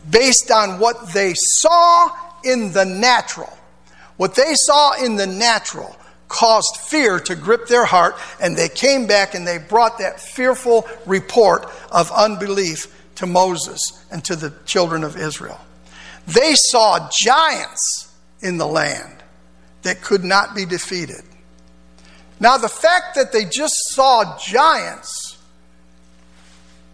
[0.08, 2.10] Based on what they saw
[2.44, 3.56] in the natural.
[4.16, 5.96] What they saw in the natural
[6.28, 10.88] caused fear to grip their heart, and they came back and they brought that fearful
[11.06, 15.60] report of unbelief to Moses and to the children of Israel.
[16.26, 19.22] They saw giants in the land
[19.82, 21.22] that could not be defeated.
[22.38, 25.38] Now, the fact that they just saw giants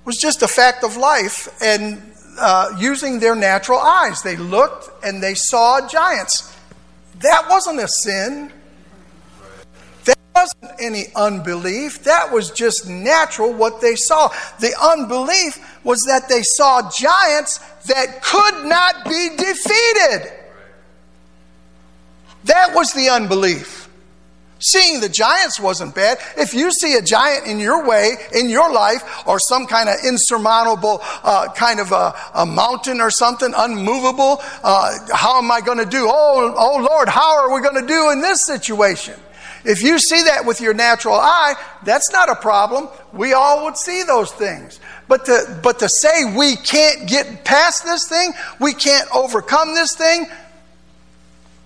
[0.04, 2.00] was just a fact of life and
[2.38, 4.22] uh, using their natural eyes.
[4.22, 6.56] They looked and they saw giants.
[7.20, 8.52] That wasn't a sin
[10.04, 12.04] That wasn't any unbelief.
[12.04, 14.28] That was just natural what they saw.
[14.60, 20.32] The unbelief was that they saw giants that could not be defeated.
[22.44, 23.85] That was the unbelief.
[24.58, 26.18] Seeing the giants wasn't bad.
[26.36, 29.96] If you see a giant in your way, in your life, or some kind of
[30.02, 35.78] insurmountable uh, kind of a, a, mountain or something, unmovable, uh, how am I going
[35.78, 36.06] to do?
[36.08, 39.14] Oh, oh Lord, how are we going to do in this situation?
[39.66, 42.88] If you see that with your natural eye, that's not a problem.
[43.12, 44.80] We all would see those things.
[45.06, 49.94] But to, but to say we can't get past this thing, we can't overcome this
[49.94, 50.26] thing,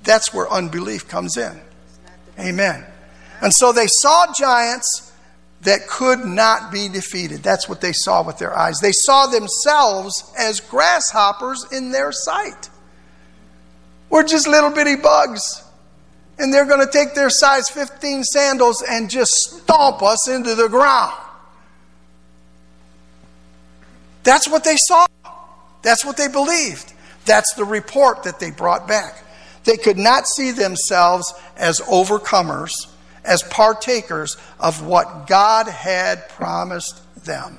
[0.03, 1.61] that's where unbelief comes in.
[2.41, 2.85] Amen.
[3.43, 5.13] And so they saw giants
[5.63, 7.43] that could not be defeated.
[7.43, 8.81] That's what they saw with their eyes.
[8.81, 12.71] They saw themselves as grasshoppers in their sight.
[14.09, 15.63] We're just little bitty bugs
[16.41, 20.69] and they're going to take their size 15 sandals and just stomp us into the
[20.69, 21.15] ground.
[24.23, 25.07] That's what they saw.
[25.83, 26.93] That's what they believed.
[27.27, 29.23] That's the report that they brought back.
[29.65, 32.87] They could not see themselves as overcomers
[33.25, 37.59] as partakers of what God had promised them.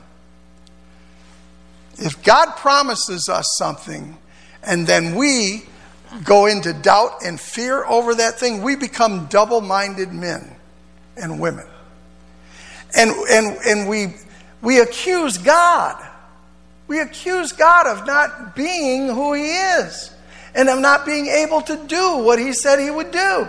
[1.98, 4.18] If God promises us something
[4.64, 5.64] and then we
[6.24, 10.56] go into doubt and fear over that thing, we become double minded men
[11.16, 11.68] and women.
[12.98, 14.16] And, and, and we,
[14.62, 16.04] we accuse God.
[16.88, 20.12] We accuse God of not being who He is
[20.54, 23.48] and of not being able to do what He said He would do.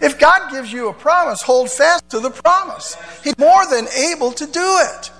[0.00, 2.96] If God gives you a promise, hold fast to the promise.
[3.22, 5.10] He's more than able to do it.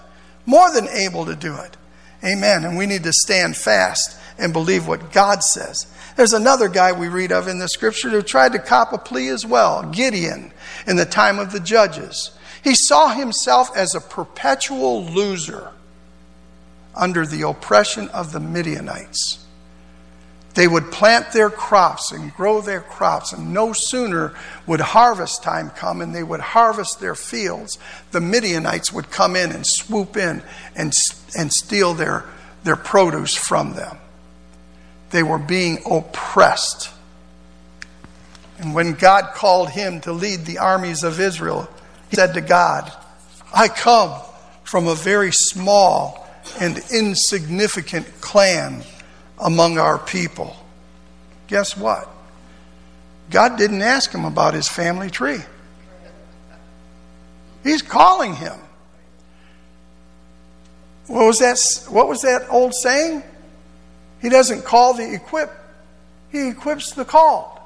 [0.47, 1.77] More than able to do it.
[2.25, 2.65] Amen.
[2.65, 5.87] And we need to stand fast and believe what God says.
[6.17, 9.29] There's another guy we read of in the scripture who tried to cop a plea
[9.29, 10.53] as well Gideon,
[10.87, 12.37] in the time of the judges.
[12.63, 15.71] He saw himself as a perpetual loser
[16.95, 19.44] under the oppression of the Midianites.
[20.55, 24.35] They would plant their crops and grow their crops, and no sooner
[24.67, 27.77] would harvest time come and they would harvest their fields,
[28.13, 30.43] the Midianites would come in and swoop in
[30.77, 30.93] and,
[31.37, 32.25] and steal their,
[32.63, 33.99] their produce from them.
[35.11, 36.91] They were being oppressed.
[38.59, 41.69] And when God called him to lead the armies of Israel,
[42.11, 42.93] he said to God,
[43.53, 44.21] I come
[44.63, 46.29] from a very small
[46.61, 48.85] and insignificant clan
[49.39, 50.57] among our people.
[51.47, 52.09] Guess what?
[53.31, 55.41] God didn't ask him about his family tree.
[57.63, 58.59] He's calling him.
[61.07, 61.59] What was that,
[61.93, 63.23] what was that old saying?
[64.21, 65.55] He doesn't call the equipped,
[66.31, 67.59] he equips the called.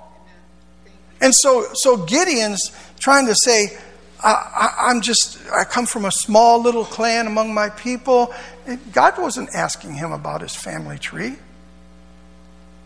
[1.21, 3.77] And so, so Gideon's trying to say,
[4.23, 8.33] I, am just, I come from a small little clan among my people.
[8.93, 11.37] God wasn't asking him about his family tree.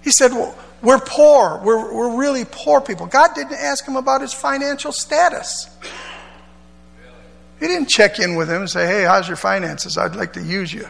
[0.03, 1.61] He said, well, We're poor.
[1.63, 3.07] We're, we're really poor people.
[3.07, 5.69] God didn't ask him about his financial status.
[7.61, 9.97] He didn't check in with him and say, Hey, how's your finances?
[9.97, 10.87] I'd like to use you.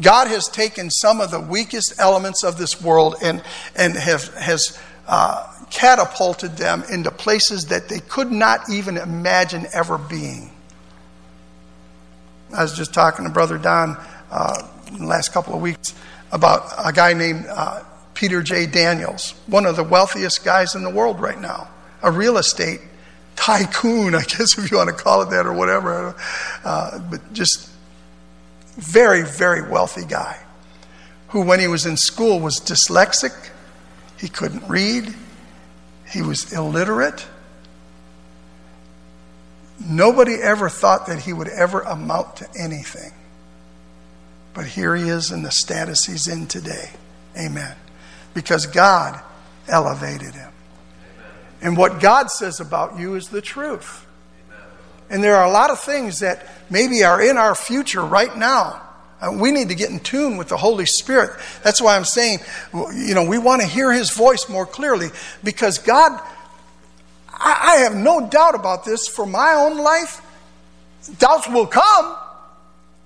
[0.00, 3.42] God has taken some of the weakest elements of this world and,
[3.76, 9.98] and have, has uh, catapulted them into places that they could not even imagine ever
[9.98, 10.50] being.
[12.54, 13.96] I was just talking to Brother Don
[14.30, 15.94] uh, in the last couple of weeks
[16.32, 18.66] about a guy named uh, Peter J.
[18.66, 21.68] Daniels, one of the wealthiest guys in the world right now,
[22.02, 22.80] a real estate
[23.36, 26.14] tycoon, I guess if you want to call it that or whatever,
[26.64, 27.70] uh, but just
[28.76, 30.38] very, very wealthy guy
[31.28, 33.50] who, when he was in school, was dyslexic.
[34.18, 35.14] He couldn't read.
[36.10, 37.26] He was illiterate.
[39.84, 43.12] Nobody ever thought that he would ever amount to anything.
[44.54, 46.90] But here he is in the status he's in today.
[47.36, 47.74] Amen.
[48.34, 49.20] Because God
[49.68, 50.52] elevated him.
[51.62, 54.06] And what God says about you is the truth.
[55.08, 58.82] And there are a lot of things that maybe are in our future right now.
[59.20, 61.38] Uh, we need to get in tune with the Holy Spirit.
[61.62, 62.40] That's why I'm saying,
[62.72, 65.08] you know, we want to hear His voice more clearly
[65.44, 66.20] because God,
[67.28, 70.20] I, I have no doubt about this for my own life.
[71.18, 72.16] Doubts will come,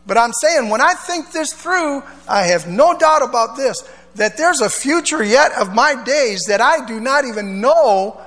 [0.07, 3.83] but I'm saying, when I think this through, I have no doubt about this
[4.15, 8.19] that there's a future yet of my days that I do not even know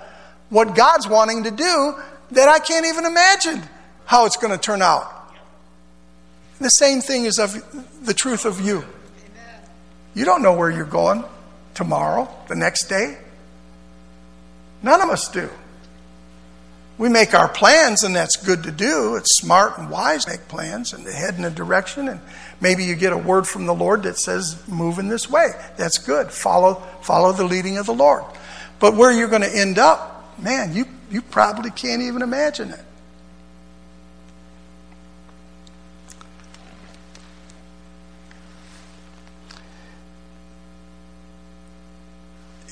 [0.49, 1.95] what God's wanting to do,
[2.31, 3.63] that I can't even imagine
[4.05, 5.33] how it's going to turn out.
[6.59, 8.83] The same thing is of the truth of you.
[10.13, 11.23] You don't know where you're going
[11.73, 13.17] tomorrow, the next day.
[14.83, 15.49] None of us do.
[16.99, 19.15] We make our plans, and that's good to do.
[19.15, 22.09] It's smart and wise to make plans and to head in a direction.
[22.09, 22.19] And
[22.59, 25.51] maybe you get a word from the Lord that says, move in this way.
[25.77, 26.29] That's good.
[26.29, 28.25] Follow, follow the leading of the Lord.
[28.79, 32.83] But where you're going to end up, man, you, you probably can't even imagine it.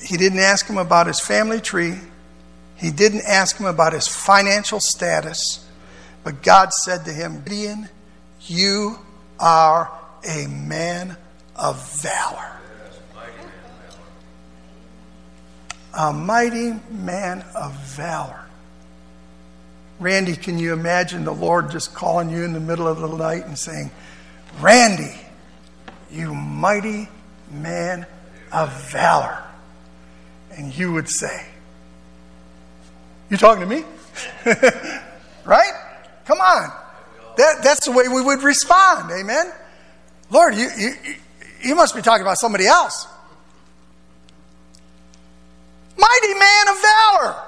[0.02, 1.96] He didn't ask him about his family tree.
[2.78, 5.66] He didn't ask him about his financial status,
[6.22, 7.88] but God said to him, Gideon,
[8.42, 8.98] you
[9.40, 9.90] are
[10.24, 11.16] a man
[11.56, 12.52] of valor.
[15.92, 18.44] A mighty man of valor.
[19.98, 23.46] Randy, can you imagine the Lord just calling you in the middle of the night
[23.46, 23.90] and saying,
[24.60, 25.18] Randy,
[26.12, 27.08] you mighty
[27.50, 28.06] man
[28.52, 29.42] of valor?
[30.52, 31.46] And you would say,
[33.30, 33.84] you talking to me?
[35.44, 35.72] right?
[36.24, 36.72] Come on.
[37.36, 39.10] That, that's the way we would respond.
[39.12, 39.52] Amen.
[40.30, 40.94] Lord, you, you,
[41.62, 43.06] you must be talking about somebody else.
[45.96, 47.47] Mighty man of valor.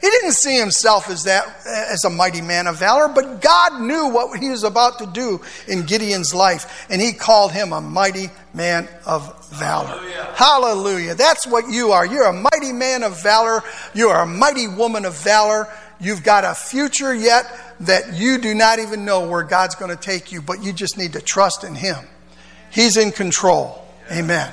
[0.00, 4.08] He didn't see himself as that as a mighty man of valor, but God knew
[4.08, 8.30] what he was about to do in Gideon's life, and he called him a mighty
[8.52, 9.88] man of valor.
[9.88, 10.34] Hallelujah.
[10.34, 11.14] Hallelujah.
[11.14, 12.04] That's what you are.
[12.04, 13.62] You're a mighty man of valor.
[13.94, 15.68] You are a mighty woman of valor.
[15.98, 20.02] You've got a future yet that you do not even know where God's going to
[20.02, 21.96] take you, but you just need to trust in him.
[22.70, 23.86] He's in control.
[24.12, 24.52] Amen.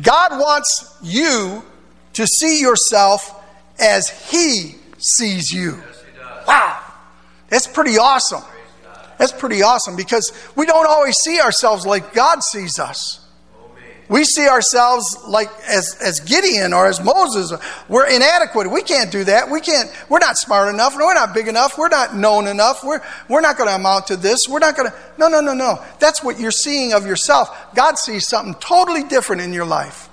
[0.00, 1.62] God wants you
[2.14, 3.38] to see yourself
[3.78, 5.82] as He sees you.
[6.46, 6.80] Wow.
[7.48, 8.42] That's pretty awesome.
[9.18, 13.20] That's pretty awesome because we don't always see ourselves like God sees us.
[14.08, 17.52] We see ourselves like as, as Gideon or as Moses.
[17.88, 18.70] We're inadequate.
[18.70, 19.48] We can't do that.
[19.48, 20.94] We can't, we're not smart enough.
[20.96, 21.78] We're not big enough.
[21.78, 22.84] We're not known enough.
[22.84, 24.40] We're, we're not going to amount to this.
[24.48, 24.96] We're not going to.
[25.16, 25.82] No, no, no, no.
[25.98, 27.74] That's what you're seeing of yourself.
[27.74, 30.10] God sees something totally different in your life.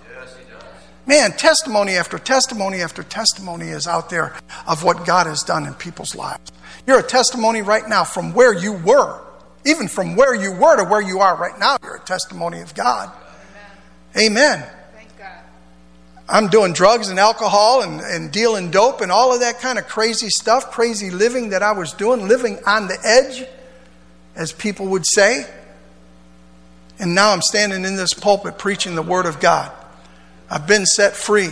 [1.10, 4.36] Man, testimony after testimony after testimony is out there
[4.68, 6.52] of what God has done in people's lives.
[6.86, 9.20] You're a testimony right now from where you were.
[9.66, 12.76] Even from where you were to where you are right now, you're a testimony of
[12.76, 13.12] God.
[14.16, 14.60] Amen.
[14.60, 14.70] Amen.
[16.30, 19.88] I'm doing drugs and alcohol and, and dealing dope and all of that kind of
[19.88, 23.48] crazy stuff, crazy living that I was doing, living on the edge,
[24.36, 25.50] as people would say.
[27.00, 29.72] And now I'm standing in this pulpit preaching the Word of God.
[30.50, 31.50] I've been set free.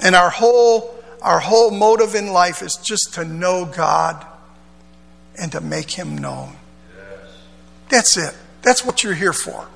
[0.00, 4.26] And our whole, our whole motive in life is just to know God
[5.38, 6.56] and to make Him known.
[6.96, 7.30] Yes.
[7.88, 8.34] That's it.
[8.62, 9.66] That's what you're here for.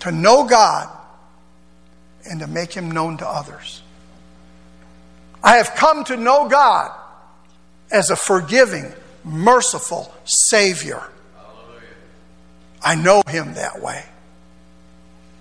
[0.00, 0.88] To know God
[2.30, 3.82] and to make Him known to others.
[5.42, 6.96] I have come to know God
[7.90, 8.92] as a forgiving,
[9.24, 11.02] merciful Savior.
[11.36, 11.80] Hallelujah.
[12.82, 14.04] I know Him that way.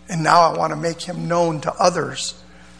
[0.09, 2.35] And now I want to make him known to others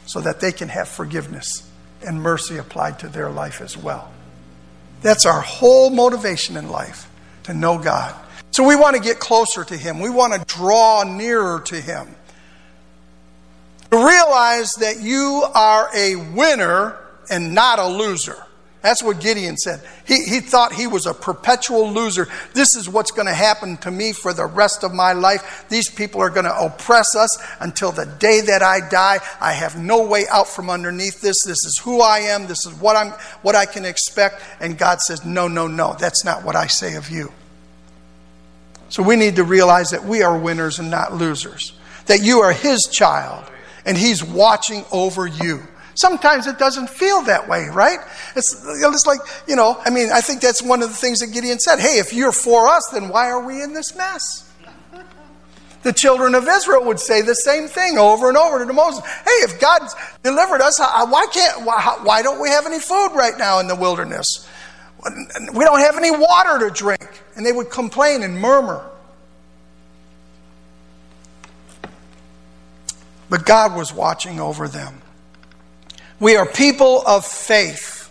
[0.06, 1.70] so that they can have forgiveness
[2.06, 4.12] and mercy applied to their life as well.
[5.02, 7.10] That's our whole motivation in life
[7.44, 8.16] to know God.
[8.52, 10.00] So we want to get closer to Him.
[10.00, 12.08] We want to draw nearer to Him.
[13.92, 16.98] To realize that you are a winner
[17.30, 18.44] and not a loser.
[18.84, 19.80] That's what Gideon said.
[20.06, 22.28] He, he thought he was a perpetual loser.
[22.54, 25.66] This is what's going to happen to me for the rest of my life.
[25.70, 29.20] These people are going to oppress us until the day that I die.
[29.40, 31.46] I have no way out from underneath this.
[31.46, 32.46] This is who I am.
[32.46, 33.12] This is what I'm
[33.42, 34.44] what I can expect.
[34.60, 35.96] And God says, "No, no, no.
[35.98, 37.32] That's not what I say of you."
[38.90, 41.72] So we need to realize that we are winners and not losers.
[42.08, 43.46] That you are his child
[43.86, 45.64] and he's watching over you.
[45.96, 48.00] Sometimes it doesn't feel that way, right?
[48.36, 51.28] It's, it's like, you know, I mean, I think that's one of the things that
[51.28, 51.80] Gideon said.
[51.80, 54.52] Hey, if you're for us, then why are we in this mess?
[55.84, 59.04] The children of Israel would say the same thing over and over to Moses.
[59.06, 59.82] Hey, if God
[60.24, 63.60] delivered us, uh, uh, why can't, why, why don't we have any food right now
[63.60, 64.48] in the wilderness?
[65.54, 67.22] We don't have any water to drink.
[67.36, 68.90] And they would complain and murmur.
[73.30, 75.03] But God was watching over them.
[76.24, 78.10] We are people of faith.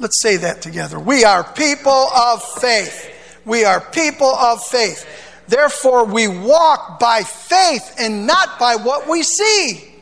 [0.00, 0.98] Let's say that together.
[0.98, 3.40] We are people of faith.
[3.44, 5.06] We are people of faith.
[5.46, 9.94] Therefore, we walk by faith and not by what we see,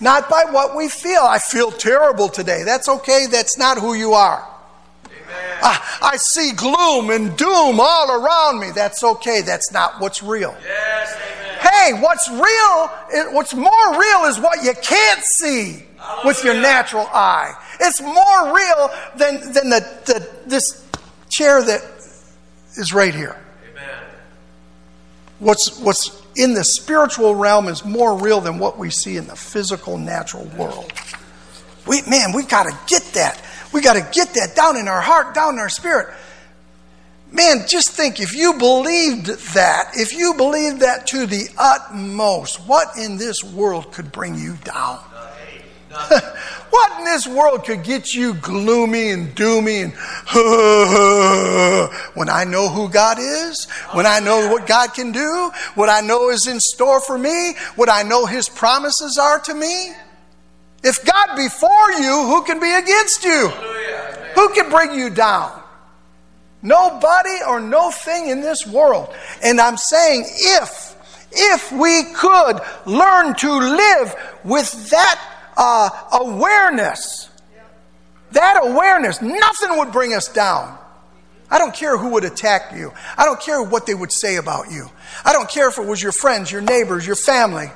[0.00, 1.22] not by what we feel.
[1.22, 2.64] I feel terrible today.
[2.64, 3.26] That's okay.
[3.30, 4.44] That's not who you are.
[5.62, 8.72] I, I, see gloom and doom all around me.
[8.74, 9.42] That's okay.
[9.42, 10.56] That's not what's real.
[10.64, 15.84] Yes, Hey, what's real, what's more real is what you can't see
[16.24, 17.54] with your natural eye.
[17.80, 20.86] It's more real than, than the, the, this
[21.28, 21.82] chair that
[22.76, 23.36] is right here.
[23.70, 23.98] Amen.
[25.38, 29.36] What's, what's in the spiritual realm is more real than what we see in the
[29.36, 30.92] physical, natural world.
[31.86, 33.42] We, man, we got to get that.
[33.72, 36.14] We got to get that down in our heart, down in our spirit.
[37.32, 42.96] Man, just think if you believed that, if you believed that to the utmost, what
[42.96, 45.00] in this world could bring you down?
[46.70, 49.92] what in this world could get you gloomy and doomy and
[52.14, 56.02] when I know who God is, when I know what God can do, what I
[56.02, 59.92] know is in store for me, what I know His promises are to me?
[60.84, 63.48] If God be for you, who can be against you?
[64.34, 65.55] Who can bring you down?
[66.66, 69.14] Nobody or no thing in this world.
[69.42, 74.14] And I'm saying if, if we could learn to live
[74.44, 75.20] with that
[75.56, 75.90] uh,
[76.20, 77.28] awareness,
[78.32, 80.76] that awareness, nothing would bring us down.
[81.50, 82.92] I don't care who would attack you.
[83.16, 84.90] I don't care what they would say about you.
[85.24, 87.70] I don't care if it was your friends, your neighbors, your family.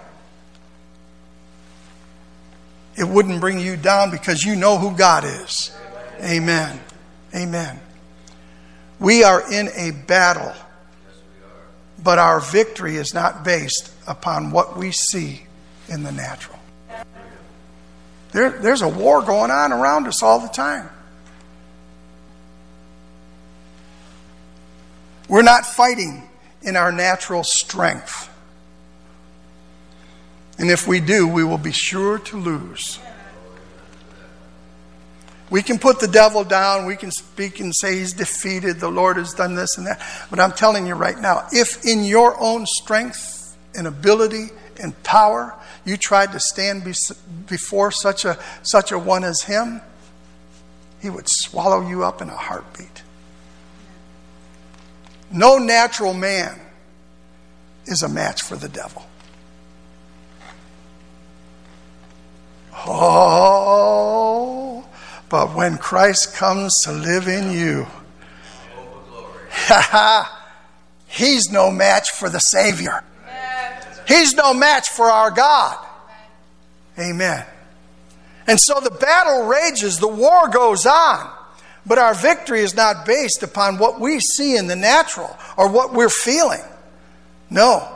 [3.00, 5.74] it wouldn't bring you down because you know who God is.
[6.20, 6.78] Amen.
[7.34, 7.80] Amen.
[9.00, 10.52] We are in a battle,
[12.02, 15.46] but our victory is not based upon what we see
[15.88, 16.58] in the natural.
[18.32, 20.88] There, there's a war going on around us all the time.
[25.28, 26.28] We're not fighting
[26.62, 28.28] in our natural strength.
[30.58, 32.98] And if we do, we will be sure to lose.
[35.50, 36.86] We can put the devil down.
[36.86, 38.78] We can speak and say he's defeated.
[38.78, 40.00] The Lord has done this and that.
[40.30, 45.54] But I'm telling you right now, if in your own strength and ability and power
[45.84, 46.84] you tried to stand
[47.48, 49.80] before such a, such a one as him,
[51.02, 53.02] he would swallow you up in a heartbeat.
[55.32, 56.60] No natural man
[57.86, 59.06] is a match for the devil.
[62.86, 64.49] Oh,
[65.30, 67.86] but when Christ comes to live in you,
[71.06, 73.04] he's no match for the Savior.
[74.06, 75.78] He's no match for our God.
[76.98, 77.46] Amen.
[78.48, 81.30] And so the battle rages, the war goes on.
[81.86, 85.94] But our victory is not based upon what we see in the natural or what
[85.94, 86.62] we're feeling.
[87.48, 87.88] No,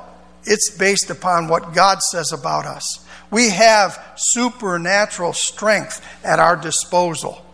[0.45, 3.04] it's based upon what God says about us.
[3.35, 7.45] We have supernatural strength at our disposal.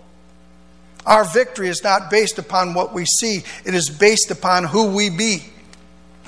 [1.06, 5.08] Our victory is not based upon what we see, it is based upon who we
[5.08, 5.42] be.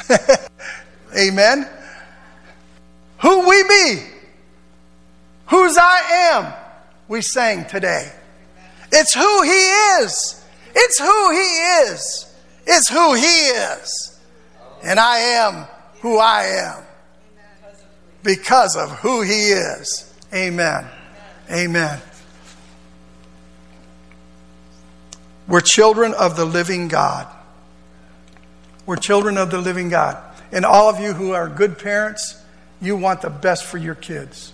[1.18, 1.68] Amen?
[3.18, 4.03] Who we be.
[5.48, 6.00] Whose I
[6.32, 6.55] am,
[7.07, 8.11] we sang today.
[8.90, 10.46] It's who He is.
[10.74, 12.34] It's who He is.
[12.66, 14.18] It's who He is.
[14.82, 15.66] And I am
[16.00, 16.84] who I am
[18.23, 20.12] because of who He is.
[20.33, 20.87] Amen.
[21.51, 22.01] Amen.
[25.49, 27.27] We're children of the living God.
[28.87, 30.18] We're children of the living God.
[30.51, 32.43] And all of you who are good parents,
[32.81, 34.53] you want the best for your kids.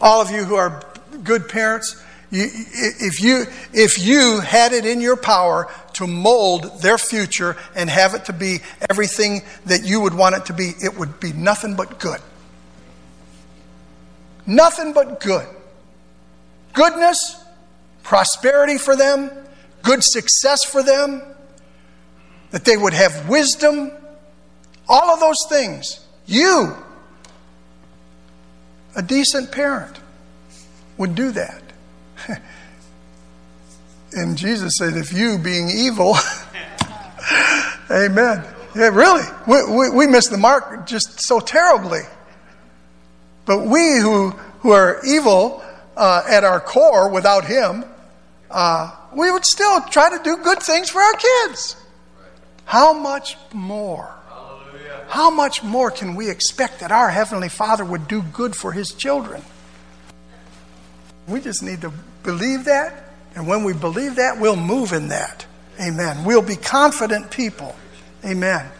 [0.00, 0.82] All of you who are
[1.22, 6.98] good parents, you, if, you, if you had it in your power to mold their
[6.98, 8.58] future and have it to be
[8.90, 12.20] everything that you would want it to be, it would be nothing but good.
[14.46, 15.46] Nothing but good.
[16.72, 17.42] Goodness,
[18.02, 19.30] prosperity for them,
[19.82, 21.22] good success for them,
[22.50, 23.92] that they would have wisdom,
[24.88, 26.06] all of those things.
[26.26, 26.76] You,
[28.96, 29.98] a decent parent,
[30.98, 31.62] would do that.
[34.12, 36.16] and Jesus said, if you, being evil,
[37.90, 38.44] amen.
[38.76, 39.24] Yeah, really.
[39.46, 42.00] We, we, we miss the mark just so terribly.
[43.46, 44.30] But we who,
[44.60, 45.62] who are evil
[45.96, 47.84] uh, at our core without Him,
[48.50, 51.76] uh, we would still try to do good things for our kids.
[52.64, 54.14] How much more?
[55.08, 58.92] How much more can we expect that our Heavenly Father would do good for His
[58.92, 59.42] children?
[61.28, 61.92] We just need to
[62.22, 63.10] believe that.
[63.34, 65.46] And when we believe that, we'll move in that.
[65.80, 66.24] Amen.
[66.24, 67.74] We'll be confident people.
[68.24, 68.70] Amen.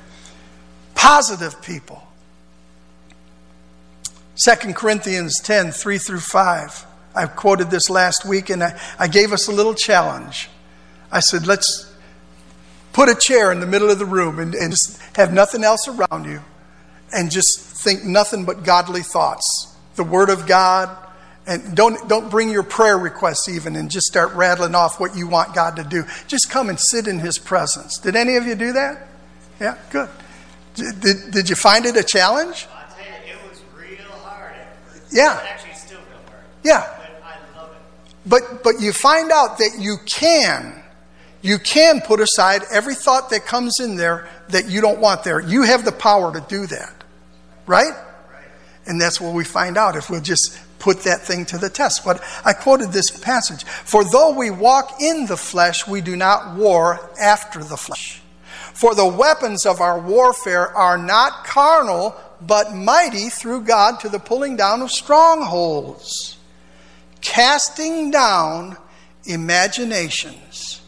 [0.95, 2.04] Positive people.
[4.37, 6.87] 2 Corinthians 10 3 through 5.
[7.15, 10.49] I quoted this last week and I, I gave us a little challenge.
[11.13, 11.93] I said, let's
[12.93, 15.87] put a chair in the middle of the room and, and just have nothing else
[15.87, 16.41] around you
[17.13, 19.77] and just think nothing but godly thoughts.
[19.95, 20.97] The Word of God,
[21.47, 25.29] and don't, don't bring your prayer requests even and just start rattling off what you
[25.29, 26.05] want God to do.
[26.27, 27.99] Just come and sit in His presence.
[27.99, 29.07] Did any of you do that?
[29.61, 30.09] Yeah, good.
[30.75, 32.67] Did, did you find it a challenge?
[35.15, 35.41] Yeah.
[35.49, 36.45] actually still feel hurt.
[36.65, 36.93] Yeah.
[36.99, 38.15] But I love it.
[38.27, 40.83] But, but you find out that you can.
[41.41, 45.41] You can put aside every thought that comes in there that you don't want there.
[45.41, 46.93] You have the power to do that.
[47.67, 47.93] Right?
[47.93, 48.45] right.
[48.87, 52.05] And that's what we find out if we'll just put that thing to the test.
[52.05, 56.57] But I quoted this passage For though we walk in the flesh, we do not
[56.57, 58.21] war after the flesh.
[58.75, 62.17] For the weapons of our warfare are not carnal,
[62.47, 66.39] but mighty through God to the pulling down of strongholds,
[67.21, 68.77] casting down
[69.25, 70.81] imaginations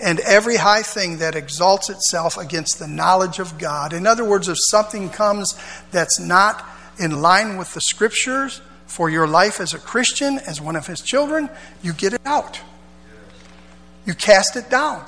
[0.00, 3.92] and every high thing that exalts itself against the knowledge of God.
[3.92, 5.54] In other words, if something comes
[5.92, 6.64] that's not
[6.98, 11.00] in line with the scriptures for your life as a Christian, as one of his
[11.00, 11.48] children,
[11.82, 12.60] you get it out.
[14.04, 15.04] You cast it down.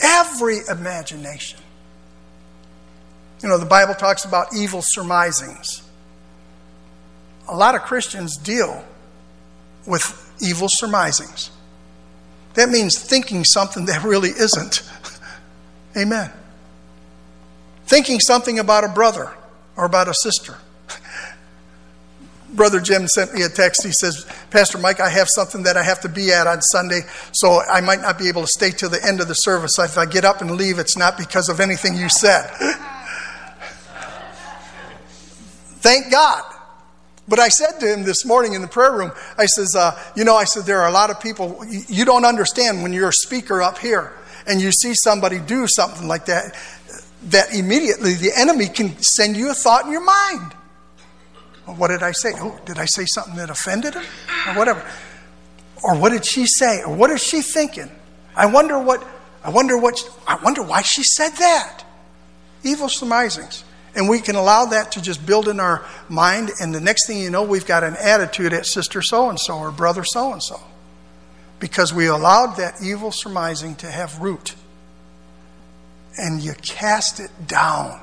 [0.00, 1.60] Every imagination.
[3.46, 5.88] You know, the Bible talks about evil surmisings.
[7.46, 8.84] A lot of Christians deal
[9.86, 11.52] with evil surmisings.
[12.54, 14.82] That means thinking something that really isn't.
[15.96, 16.32] Amen.
[17.86, 19.32] Thinking something about a brother
[19.76, 20.56] or about a sister.
[22.50, 23.84] Brother Jim sent me a text.
[23.84, 27.02] He says, Pastor Mike, I have something that I have to be at on Sunday,
[27.30, 29.78] so I might not be able to stay till the end of the service.
[29.78, 32.50] If I get up and leave, it's not because of anything you said.
[35.86, 36.42] Thank God.
[37.28, 40.24] But I said to him this morning in the prayer room, I says, uh, you
[40.24, 43.12] know, I said, there are a lot of people, you don't understand when you're a
[43.12, 44.12] speaker up here
[44.48, 46.56] and you see somebody do something like that,
[47.26, 50.56] that immediately the enemy can send you a thought in your mind.
[51.68, 52.32] Well, what did I say?
[52.34, 54.04] Oh, did I say something that offended him?
[54.48, 54.84] Or whatever.
[55.84, 56.82] Or what did she say?
[56.82, 57.92] Or what is she thinking?
[58.34, 59.06] I wonder what,
[59.44, 61.84] I wonder what, I wonder why she said that.
[62.64, 63.62] Evil surmisings.
[63.96, 67.18] And we can allow that to just build in our mind, and the next thing
[67.18, 70.42] you know, we've got an attitude at sister so and so or brother so and
[70.42, 70.60] so.
[71.58, 74.54] Because we allowed that evil surmising to have root.
[76.18, 77.98] And you cast it down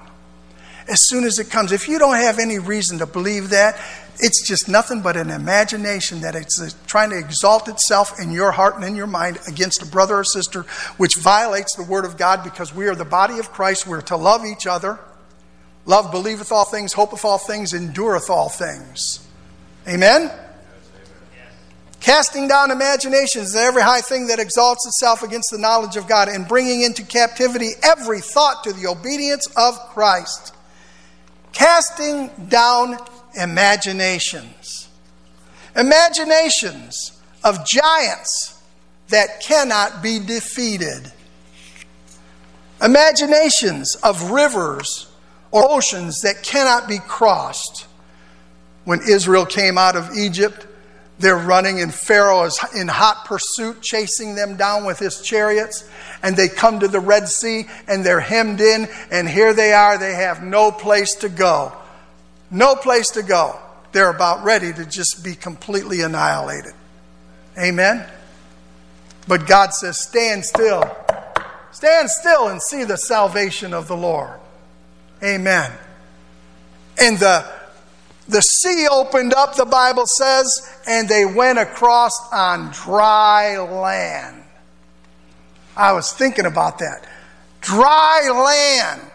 [0.88, 1.72] as soon as it comes.
[1.72, 3.80] If you don't have any reason to believe that,
[4.20, 8.52] it's just nothing but an imagination that it's uh, trying to exalt itself in your
[8.52, 10.64] heart and in your mind against a brother or sister,
[10.98, 13.88] which violates the Word of God because we are the body of Christ.
[13.88, 15.00] We're to love each other.
[15.86, 19.28] Love believeth all things, hopeth all things, endureth all things.
[19.88, 20.32] Amen?
[22.00, 26.28] Casting down imaginations and every high thing that exalts itself against the knowledge of God,
[26.28, 30.54] and bringing into captivity every thought to the obedience of Christ.
[31.54, 32.98] Casting down
[33.36, 34.90] imaginations.
[35.76, 38.62] Imaginations of giants
[39.10, 41.12] that cannot be defeated.
[42.82, 45.08] Imaginations of rivers
[45.54, 47.86] or oceans that cannot be crossed.
[48.86, 50.66] When Israel came out of Egypt,
[51.20, 55.88] they're running, and Pharaoh is in hot pursuit, chasing them down with his chariots.
[56.24, 59.98] And they come to the Red Sea and they're hemmed in, and here they are.
[59.98, 61.72] They have no place to go.
[62.50, 63.58] No place to go.
[63.92, 66.74] They're about ready to just be completely annihilated.
[67.58, 68.06] Amen?
[69.28, 70.84] But God says, Stand still.
[71.72, 74.40] Stand still and see the salvation of the Lord.
[75.24, 75.72] Amen.
[77.00, 77.46] And the,
[78.28, 84.44] the sea opened up, the Bible says, and they went across on dry land.
[85.76, 87.08] I was thinking about that.
[87.62, 89.10] Dry land.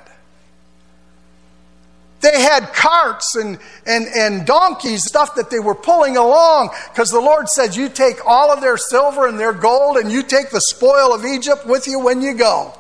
[2.20, 7.20] They had carts and, and, and donkeys, stuff that they were pulling along, because the
[7.20, 10.60] Lord said, You take all of their silver and their gold, and you take the
[10.60, 12.74] spoil of Egypt with you when you go.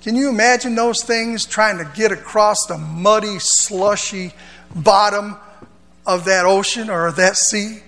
[0.00, 4.32] Can you imagine those things trying to get across the muddy, slushy
[4.74, 5.36] bottom
[6.06, 7.82] of that ocean or that sea?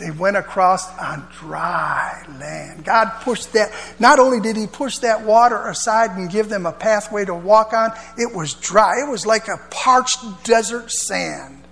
[0.00, 2.86] They went across on dry land.
[2.86, 3.70] God pushed that.
[3.98, 7.74] Not only did He push that water aside and give them a pathway to walk
[7.74, 9.02] on, it was dry.
[9.02, 11.62] It was like a parched desert sand.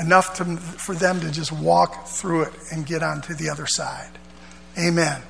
[0.00, 4.18] Enough to, for them to just walk through it and get onto the other side.
[4.78, 5.22] Amen.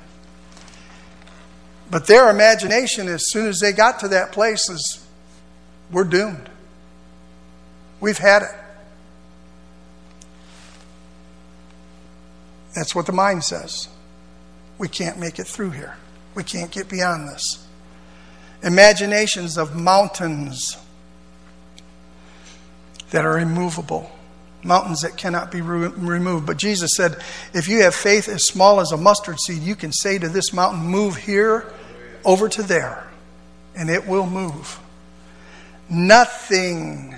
[1.90, 5.06] But their imagination, as soon as they got to that place, is
[5.90, 6.48] we're doomed.
[8.00, 8.48] We've had it.
[12.74, 13.88] That's what the mind says.
[14.78, 15.96] We can't make it through here.
[16.34, 17.66] We can't get beyond this.
[18.62, 20.78] Imaginations of mountains
[23.10, 24.10] that are immovable
[24.64, 26.46] mountains that cannot be re- removed.
[26.46, 27.16] But Jesus said,
[27.52, 30.52] if you have faith as small as a mustard seed, you can say to this
[30.52, 31.72] mountain, move here
[32.24, 33.08] over to there,
[33.74, 34.78] and it will move.
[35.88, 37.16] Nothing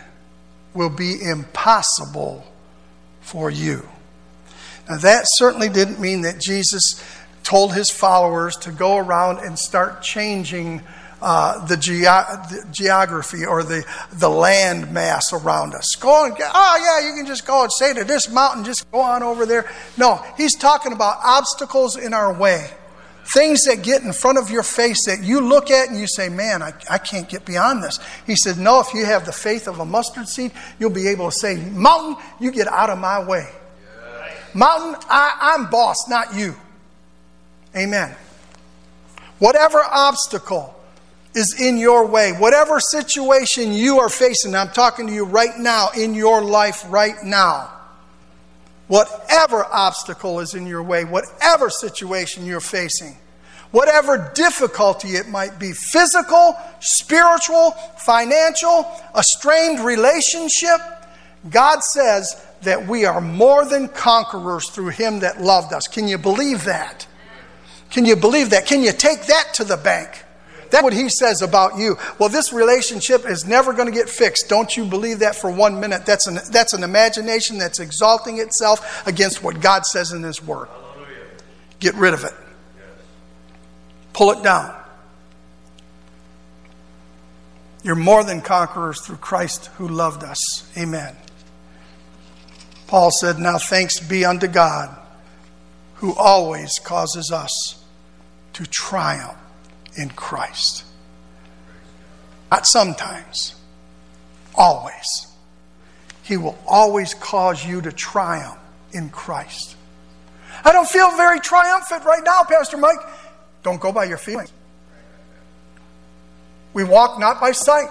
[0.73, 2.45] will be impossible
[3.21, 3.89] for you.
[4.89, 7.03] Now, that certainly didn't mean that Jesus
[7.43, 10.83] told his followers to go around and start changing
[11.25, 15.95] uh, the, ge- the, geography or the, the land mass around us.
[15.99, 19.01] Go and, oh yeah, you can just go and say to this mountain, just go
[19.01, 19.67] on over there.
[19.97, 22.71] No, he's talking about obstacles in our way.
[23.33, 26.29] Things that get in front of your face that you look at and you say,
[26.29, 27.99] man, I, I can't get beyond this.
[28.27, 31.31] He said, no, if you have the faith of a mustard seed, you'll be able
[31.31, 33.49] to say, mountain, you get out of my way.
[34.53, 36.55] Mountain, I, I'm boss, not you.
[37.75, 38.15] Amen.
[39.39, 40.75] Whatever obstacle,
[41.35, 45.89] is in your way, whatever situation you are facing, I'm talking to you right now,
[45.97, 47.71] in your life right now.
[48.87, 53.17] Whatever obstacle is in your way, whatever situation you're facing,
[53.73, 60.81] whatever difficulty it might be physical, spiritual, financial, a strained relationship,
[61.51, 65.89] God says that we are more than conquerors through him that loved us.
[65.89, 67.07] Can you believe that?
[67.91, 68.67] Can you believe that?
[68.67, 70.24] Can you take that to the bank?
[70.75, 71.97] That's what he says about you.
[72.19, 74.49] Well, this relationship is never going to get fixed.
[74.49, 76.05] Don't you believe that for one minute?
[76.05, 80.67] That's an, that's an imagination that's exalting itself against what God says in his word.
[81.79, 82.33] Get rid of it.
[84.15, 84.75] Pull it down.
[87.85, 90.69] You're more than conquerors through Christ who loved us.
[90.77, 91.15] Amen.
[92.89, 94.93] Paul said, Now thanks be unto God
[95.97, 97.81] who always causes us
[98.55, 99.39] to triumph
[99.97, 100.85] in Christ.
[102.51, 103.55] Not sometimes,
[104.55, 105.27] always.
[106.23, 108.59] He will always cause you to triumph
[108.93, 109.77] in Christ.
[110.65, 113.01] I don't feel very triumphant right now, Pastor Mike.
[113.63, 114.53] Don't go by your feelings.
[116.73, 117.91] We walk not by sight,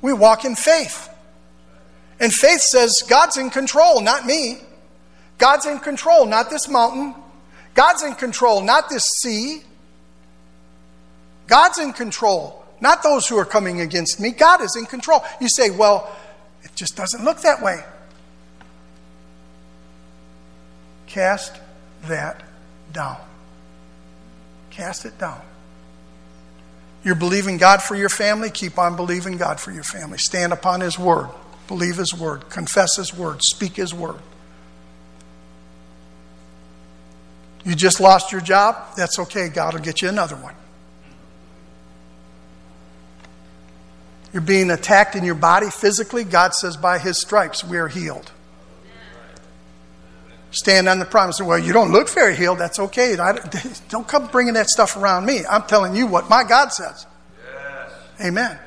[0.00, 1.08] we walk in faith.
[2.18, 4.58] And faith says, God's in control, not me.
[5.38, 7.14] God's in control, not this mountain.
[7.74, 9.62] God's in control, not this sea.
[11.46, 14.30] God's in control, not those who are coming against me.
[14.30, 15.24] God is in control.
[15.40, 16.14] You say, well,
[16.62, 17.84] it just doesn't look that way.
[21.06, 21.56] Cast
[22.04, 22.42] that
[22.92, 23.18] down.
[24.70, 25.40] Cast it down.
[27.04, 30.18] You're believing God for your family, keep on believing God for your family.
[30.18, 31.28] Stand upon His word,
[31.68, 34.18] believe His word, confess His word, speak His word.
[37.64, 38.76] You just lost your job?
[38.96, 39.48] That's okay.
[39.48, 40.54] God will get you another one.
[44.36, 46.22] You're being attacked in your body physically.
[46.22, 48.30] God says, by His stripes, we are healed.
[50.50, 51.40] Stand on the promise.
[51.40, 52.58] Well, you don't look very healed.
[52.58, 53.16] That's okay.
[53.88, 55.46] don't come bringing that stuff around me.
[55.50, 57.06] I'm telling you what my God says.
[57.50, 57.92] Yes.
[58.26, 58.58] Amen.